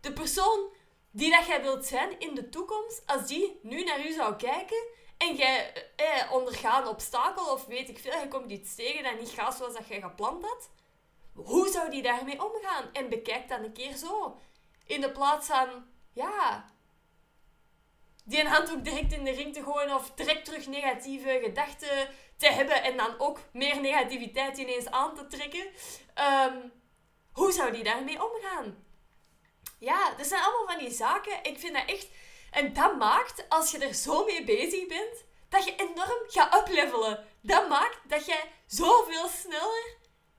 De 0.00 0.12
persoon 0.12 0.72
die 1.10 1.30
dat 1.30 1.46
jij 1.46 1.62
wilt 1.62 1.86
zijn 1.86 2.20
in 2.20 2.34
de 2.34 2.48
toekomst, 2.48 3.02
als 3.06 3.26
die 3.26 3.60
nu 3.62 3.84
naar 3.84 4.06
u 4.06 4.12
zou 4.12 4.36
kijken 4.36 4.86
en 5.18 5.36
jij 5.36 5.72
eh, 5.96 6.32
ondergaat 6.32 6.82
een 6.82 6.88
obstakel 6.88 7.52
of 7.52 7.66
weet 7.66 7.88
ik 7.88 7.98
veel, 7.98 8.20
je 8.20 8.28
komt 8.28 8.50
iets 8.50 8.74
tegen 8.74 9.02
dat 9.02 9.18
niet 9.18 9.28
gaat 9.30 9.56
zoals 9.56 9.74
dat 9.74 9.88
jij 9.88 10.00
gepland 10.00 10.44
had. 10.44 10.70
Hoe 11.34 11.68
zou 11.68 11.90
die 11.90 12.02
daarmee 12.02 12.44
omgaan? 12.44 12.84
En 12.92 13.08
bekijk 13.08 13.48
dan 13.48 13.62
een 13.62 13.72
keer 13.72 13.96
zo. 13.96 14.38
In 14.86 15.00
de 15.00 15.10
plaats 15.10 15.46
van, 15.46 15.68
ja, 16.12 16.70
die 18.24 18.40
een 18.40 18.46
handdoek 18.46 18.84
direct 18.84 19.12
in 19.12 19.24
de 19.24 19.30
ring 19.30 19.54
te 19.54 19.62
gooien 19.62 19.94
of 19.94 20.10
direct 20.10 20.44
terug 20.44 20.66
negatieve 20.66 21.40
gedachten 21.42 22.08
te 22.36 22.46
hebben 22.46 22.82
en 22.82 22.96
dan 22.96 23.18
ook 23.18 23.38
meer 23.52 23.80
negativiteit 23.80 24.58
ineens 24.58 24.90
aan 24.90 25.14
te 25.14 25.26
trekken. 25.26 25.66
Ehm, 26.14 26.56
hoe 27.32 27.52
zou 27.52 27.72
die 27.72 27.84
daarmee 27.84 28.24
omgaan? 28.24 28.86
Ja, 29.78 30.14
dat 30.16 30.26
zijn 30.26 30.42
allemaal 30.42 30.66
van 30.66 30.78
die 30.78 30.90
zaken. 30.90 31.44
Ik 31.44 31.58
vind 31.58 31.74
dat 31.74 31.86
echt... 31.86 32.08
En 32.50 32.72
dat 32.72 32.96
maakt, 32.96 33.44
als 33.48 33.70
je 33.70 33.78
er 33.78 33.94
zo 33.94 34.24
mee 34.24 34.44
bezig 34.44 34.86
bent, 34.86 35.24
dat 35.48 35.64
je 35.64 35.74
enorm 35.76 36.22
gaat 36.26 36.54
uplevelen. 36.60 37.26
Dat 37.42 37.68
maakt 37.68 37.98
dat 38.08 38.26
jij 38.26 38.52
zoveel 38.66 39.28
sneller 39.28 39.98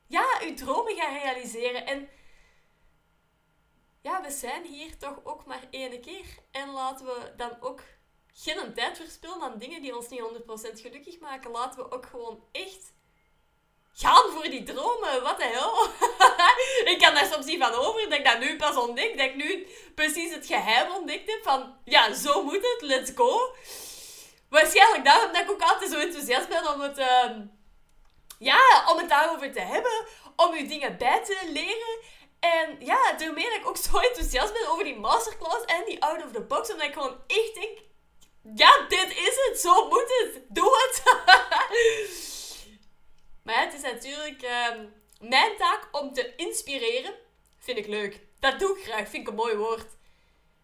ja, 0.10 0.40
je 0.46 0.54
dromen 0.54 0.96
gaat 0.96 1.22
realiseren. 1.22 1.86
En 1.86 2.10
ja, 4.02 4.22
we 4.22 4.32
zijn 4.32 4.66
hier 4.66 4.98
toch 4.98 5.20
ook 5.24 5.46
maar 5.46 5.68
één 5.70 6.02
keer. 6.02 6.26
En 6.52 6.70
laten 6.70 7.06
we 7.06 7.34
dan 7.38 7.62
ook 7.62 7.82
geen 8.34 8.74
tijd 8.74 8.98
verspillen 8.98 9.42
aan 9.42 9.58
dingen 9.58 9.82
die 9.82 9.96
ons 9.96 10.10
niet 10.10 10.22
100% 10.22 10.82
gelukkig 10.82 11.20
maken. 11.20 11.52
Laten 11.52 11.84
we 11.84 11.92
ook 11.92 12.06
gewoon 12.06 12.44
echt 12.52 12.94
gaan 14.00 14.32
voor 14.32 14.44
die 14.44 14.64
dromen. 14.64 15.24
Wat 15.24 15.38
de 15.38 15.46
hel? 15.46 15.88
ik 16.94 17.00
kan 17.00 17.14
daar 17.14 17.30
soms 17.32 17.46
niet 17.46 17.64
van 17.64 17.74
over 17.74 18.10
dat 18.10 18.20
ik 18.20 18.26
dat 18.26 18.40
nu 18.40 18.56
pas 18.56 18.76
ontdek. 18.76 19.18
Dat 19.18 19.26
ik 19.26 19.36
nu 19.36 19.68
precies 19.96 20.34
het 20.34 20.46
geheim 20.46 20.92
ontdekt 20.92 21.32
heb 21.32 21.44
van... 21.44 21.76
Ja, 21.84 22.14
zo 22.14 22.44
moet 22.44 22.54
het. 22.56 22.78
Let's 22.80 23.12
go. 23.16 23.56
Waarschijnlijk 24.50 25.06
daarom 25.06 25.34
dat 25.34 25.42
ik 25.42 25.52
ook 25.52 25.62
altijd 25.62 25.92
zo 25.92 26.00
enthousiast 26.00 26.48
ben 26.48 26.74
om 26.74 26.82
het... 26.82 26.98
Uh, 26.98 27.30
ja, 28.40 28.84
om 28.92 28.98
het 28.98 29.10
daarover 29.10 29.52
te 29.52 29.62
hebben. 29.62 30.06
Om 30.36 30.56
je 30.56 30.68
dingen 30.68 30.98
bij 30.98 31.24
te 31.26 31.38
leren. 31.52 32.00
En 32.40 32.76
ja, 32.80 33.14
daarmee 33.18 33.50
dat 33.50 33.56
ik 33.56 33.68
ook 33.68 33.78
zo 33.78 33.98
enthousiast 33.98 34.54
ben 34.54 34.68
over 34.70 34.84
die 34.84 35.00
masterclass 35.00 35.66
en 35.66 35.86
die 35.86 36.04
out 36.04 36.24
of 36.24 36.32
the 36.32 36.42
box. 36.42 36.72
Omdat 36.72 36.88
ik 36.88 36.94
gewoon 36.94 37.18
echt 37.28 37.54
denk... 37.54 37.78
Ja, 38.56 38.86
dit 38.88 39.10
is 39.10 39.48
het. 39.48 39.60
Zo 39.60 39.88
moet 39.88 40.20
het. 40.20 40.42
Doe 40.48 40.72
het. 40.78 41.04
maar 43.44 43.62
het 43.64 43.74
is 43.74 43.82
natuurlijk 43.82 44.44
uh, 44.44 44.68
mijn 45.20 45.58
taak 45.58 45.88
om 45.92 46.14
te 46.14 46.36
inspireren. 46.36 47.14
Vind 47.58 47.78
ik 47.78 47.88
leuk. 47.88 48.22
Dat 48.40 48.60
doe 48.60 48.78
ik 48.78 48.84
graag. 48.84 49.10
Vind 49.10 49.24
ik 49.24 49.28
een 49.28 49.36
mooi 49.36 49.56
woord. 49.56 49.88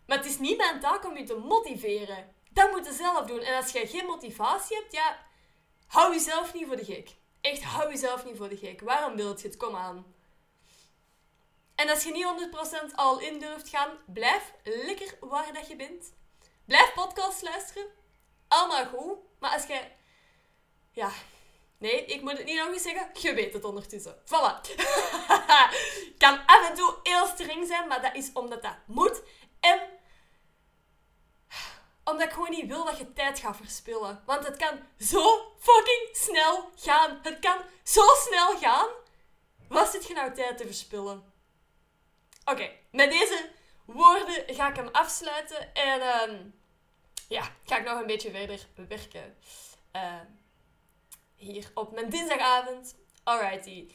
Maar 0.06 0.18
het 0.18 0.26
is 0.26 0.40
niet 0.40 0.58
mijn 0.58 0.80
taak 0.80 1.06
om 1.06 1.18
je 1.18 1.24
te 1.24 1.36
motiveren. 1.36 2.36
Dat 2.52 2.72
moet 2.72 2.86
je 2.86 2.94
zelf 2.94 3.26
doen. 3.26 3.40
En 3.40 3.56
als 3.56 3.72
je 3.72 3.88
geen 3.88 4.06
motivatie 4.06 4.78
hebt, 4.78 4.94
ja, 4.94 5.26
hou 5.88 6.14
jezelf 6.14 6.54
niet 6.54 6.68
voor 6.68 6.76
de 6.76 6.86
gek. 6.86 7.10
Echt, 7.42 7.64
hou 7.64 7.90
jezelf 7.90 8.26
niet 8.26 8.38
voor 8.38 8.50
de 8.50 8.58
gek. 8.58 8.82
Waarom 8.82 9.16
wilt 9.16 9.42
je 9.42 9.48
het? 9.48 9.58
Kom 9.58 9.76
aan. 9.76 10.14
En 11.76 11.90
als 11.90 12.04
je 12.04 12.12
niet 12.12 12.92
100% 12.92 12.96
al 12.96 13.20
in 13.20 13.40
durft 13.40 13.70
gaan, 13.70 13.98
blijf 14.06 14.54
lekker 14.64 15.18
waar 15.20 15.54
dat 15.54 15.68
je 15.68 15.76
bent. 15.76 16.14
Blijf 16.66 16.94
podcast 16.94 17.42
luisteren. 17.42 17.88
Allemaal 18.48 18.86
goed. 18.86 19.18
Maar 19.40 19.52
als 19.52 19.66
je... 19.66 19.82
Ja... 20.92 21.12
Nee, 21.78 22.06
ik 22.06 22.22
moet 22.22 22.38
het 22.38 22.46
niet 22.46 22.58
nog 22.58 22.68
eens 22.68 22.82
zeggen. 22.82 23.10
Je 23.14 23.34
weet 23.34 23.54
het 23.54 23.64
ondertussen. 23.64 24.16
Voilà. 24.26 24.76
kan 26.24 26.46
af 26.46 26.70
en 26.70 26.76
toe 26.76 26.96
heel 27.04 27.26
streng 27.26 27.68
zijn, 27.68 27.88
maar 27.88 28.02
dat 28.02 28.16
is 28.16 28.30
omdat 28.34 28.62
dat 28.62 28.76
moet. 28.86 29.22
En 29.60 29.80
omdat 32.04 32.28
ik 32.28 32.34
gewoon 32.34 32.50
niet 32.50 32.68
wil 32.68 32.86
dat 32.86 32.98
je 32.98 33.14
tijd 33.14 33.40
gaat 33.40 33.58
verspillen. 33.58 34.24
Want 34.26 34.48
het 34.48 34.58
kan 34.58 34.80
zo 35.00 35.54
fucking 35.60 36.10
snel 36.12 36.70
gaan. 36.76 37.20
Het 37.22 37.40
kan 37.40 37.58
zo 37.84 38.02
snel 38.28 38.58
gaan. 38.58 38.88
Wat 39.68 39.92
zit 39.92 40.08
je 40.08 40.14
nou 40.14 40.34
tijd 40.34 40.58
te 40.58 40.66
verspillen? 40.66 41.34
Oké, 42.46 42.72
met 42.92 43.10
deze 43.10 43.50
woorden 43.86 44.44
ga 44.48 44.70
ik 44.70 44.76
hem 44.76 44.90
afsluiten. 44.92 45.74
En 45.74 46.30
um, 46.30 46.60
ja, 47.28 47.52
ga 47.66 47.78
ik 47.78 47.86
nog 47.86 48.00
een 48.00 48.08
beetje 48.08 48.32
verder 48.32 48.68
werken. 48.88 49.38
Uh, 49.96 50.20
hier 51.36 51.72
op 51.74 51.92
mijn 51.92 52.10
dinsdagavond. 52.10 52.96
Alrighty. 53.24 53.88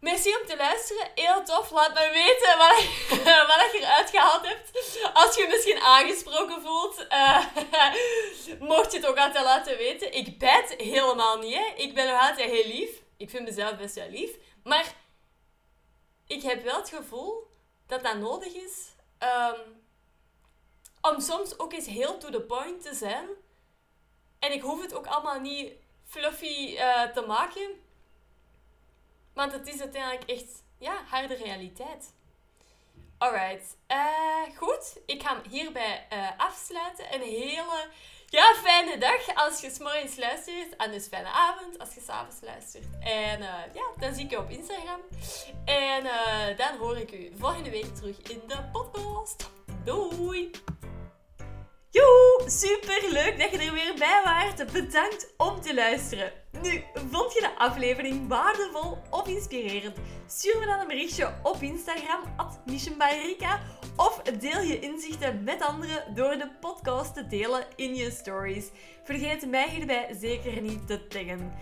Merci 0.00 0.36
om 0.36 0.46
te 0.46 0.56
luisteren. 0.56 1.08
Heel 1.14 1.44
tof. 1.44 1.70
Laat 1.70 1.94
me 1.94 2.10
weten 2.12 2.58
wat, 2.58 2.76
wat 3.56 3.72
je 3.72 3.78
eruit 3.80 4.10
gehaald 4.10 4.46
hebt. 4.46 4.70
Als 5.14 5.36
je, 5.36 5.46
misschien 5.48 5.80
aangesproken 5.80 6.62
voelt. 6.62 7.06
Uh, 7.10 7.46
mocht 8.70 8.92
je 8.92 8.98
het 8.98 9.06
ook 9.06 9.18
altijd 9.18 9.44
laten 9.44 9.76
weten. 9.76 10.12
Ik 10.12 10.38
bijt 10.38 10.74
helemaal 10.76 11.38
niet. 11.38 11.54
Hè. 11.54 11.72
Ik 11.76 11.94
ben 11.94 12.06
nog 12.06 12.20
altijd 12.20 12.50
heel 12.50 12.66
lief. 12.66 12.90
Ik 13.16 13.30
vind 13.30 13.44
mezelf 13.44 13.76
best 13.76 13.94
wel 13.94 14.10
lief. 14.10 14.30
Maar 14.64 14.94
ik 16.26 16.42
heb 16.42 16.64
wel 16.64 16.76
het 16.76 16.88
gevoel 16.88 17.50
dat 17.86 18.02
dat 18.02 18.16
nodig 18.16 18.52
is. 18.54 18.88
Um, 19.18 19.80
om 21.00 21.20
soms 21.20 21.58
ook 21.58 21.72
eens 21.72 21.86
heel 21.86 22.18
to 22.18 22.30
the 22.30 22.40
point 22.40 22.82
te 22.82 22.94
zijn. 22.94 23.28
En 24.38 24.52
ik 24.52 24.62
hoef 24.62 24.82
het 24.82 24.94
ook 24.94 25.06
allemaal 25.06 25.40
niet 25.40 25.72
fluffy 26.10 26.74
uh, 26.74 27.02
te 27.02 27.20
maken. 27.26 27.68
Want 29.34 29.52
het 29.52 29.68
is 29.68 29.80
uiteindelijk 29.80 30.30
echt, 30.30 30.62
ja, 30.78 31.02
harde 31.08 31.34
realiteit. 31.34 32.14
Alright. 33.18 33.76
Uh, 33.88 34.56
goed, 34.56 34.96
ik 35.06 35.22
ga 35.22 35.34
hem 35.34 35.50
hierbij 35.50 36.06
uh, 36.12 36.28
afsluiten. 36.36 37.14
Een 37.14 37.22
hele 37.22 37.88
ja, 38.26 38.54
fijne 38.54 38.98
dag 38.98 39.34
als 39.34 39.60
je 39.60 39.70
s'morgens 39.70 40.16
luistert. 40.16 40.76
En 40.76 40.90
dus 40.90 41.06
fijne 41.06 41.28
avond 41.28 41.78
als 41.78 41.94
je 41.94 42.00
s'avonds 42.00 42.40
luistert. 42.40 42.86
En 43.00 43.40
ja, 43.72 43.84
dan 43.98 44.14
zie 44.14 44.24
ik 44.24 44.30
je 44.30 44.38
op 44.38 44.50
Instagram. 44.50 45.00
En 45.64 46.02
dan 46.56 46.76
hoor 46.76 46.96
ik 46.98 47.12
u 47.12 47.32
volgende 47.38 47.70
week 47.70 47.94
terug 47.94 48.22
in 48.22 48.42
de 48.46 48.68
podcast. 48.72 49.50
Doei! 49.84 50.50
Joe, 51.92 52.50
super 52.50 53.12
leuk 53.12 53.38
dat 53.38 53.50
je 53.50 53.58
er 53.58 53.72
weer 53.72 53.94
bij 53.98 54.20
waart. 54.24 54.72
Bedankt 54.72 55.34
om 55.36 55.60
te 55.60 55.74
luisteren. 55.74 56.32
Nu, 56.62 56.82
vond 57.10 57.32
je 57.32 57.40
de 57.40 57.58
aflevering 57.58 58.28
waardevol 58.28 58.98
of 59.10 59.28
inspirerend? 59.28 59.96
Stuur 60.26 60.58
me 60.58 60.66
dan 60.66 60.80
een 60.80 60.86
berichtje 60.86 61.34
op 61.42 61.62
Instagram, 61.62 62.20
at 62.36 62.60
of 63.96 64.22
deel 64.22 64.60
je 64.60 64.78
inzichten 64.78 65.44
met 65.44 65.62
anderen 65.62 66.14
door 66.14 66.30
de 66.30 66.50
podcast 66.60 67.14
te 67.14 67.26
delen 67.26 67.66
in 67.76 67.94
je 67.94 68.10
stories. 68.10 68.70
Vergeet 69.04 69.46
mij 69.46 69.68
hierbij 69.68 70.16
zeker 70.20 70.62
niet 70.62 70.86
te 70.86 71.06
taggen. 71.06 71.52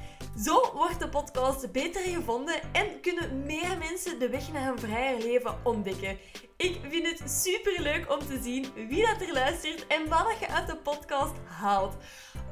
Zo 0.45 0.73
wordt 0.75 1.01
de 1.01 1.09
podcast 1.09 1.73
beter 1.73 2.03
gevonden 2.03 2.55
en 2.73 3.01
kunnen 3.01 3.43
meer 3.43 3.79
mensen 3.79 4.19
de 4.19 4.29
weg 4.29 4.53
naar 4.53 4.69
een 4.69 4.79
vrijer 4.79 5.19
leven 5.19 5.59
ontdekken. 5.65 6.19
Ik 6.57 6.81
vind 6.89 7.07
het 7.07 7.31
super 7.31 7.83
leuk 7.83 8.13
om 8.13 8.19
te 8.19 8.39
zien 8.43 8.67
wie 8.89 9.07
dat 9.07 9.21
er 9.21 9.33
luistert 9.33 9.87
en 9.87 10.09
wat 10.09 10.37
je 10.41 10.49
uit 10.49 10.67
de 10.67 10.77
podcast 10.77 11.35
haalt. 11.45 11.97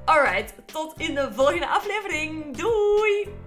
Alright, 0.05 0.55
tot 0.67 0.95
in 0.97 1.15
de 1.15 1.33
volgende 1.33 1.69
aflevering. 1.69 2.57
Doei! 2.57 3.46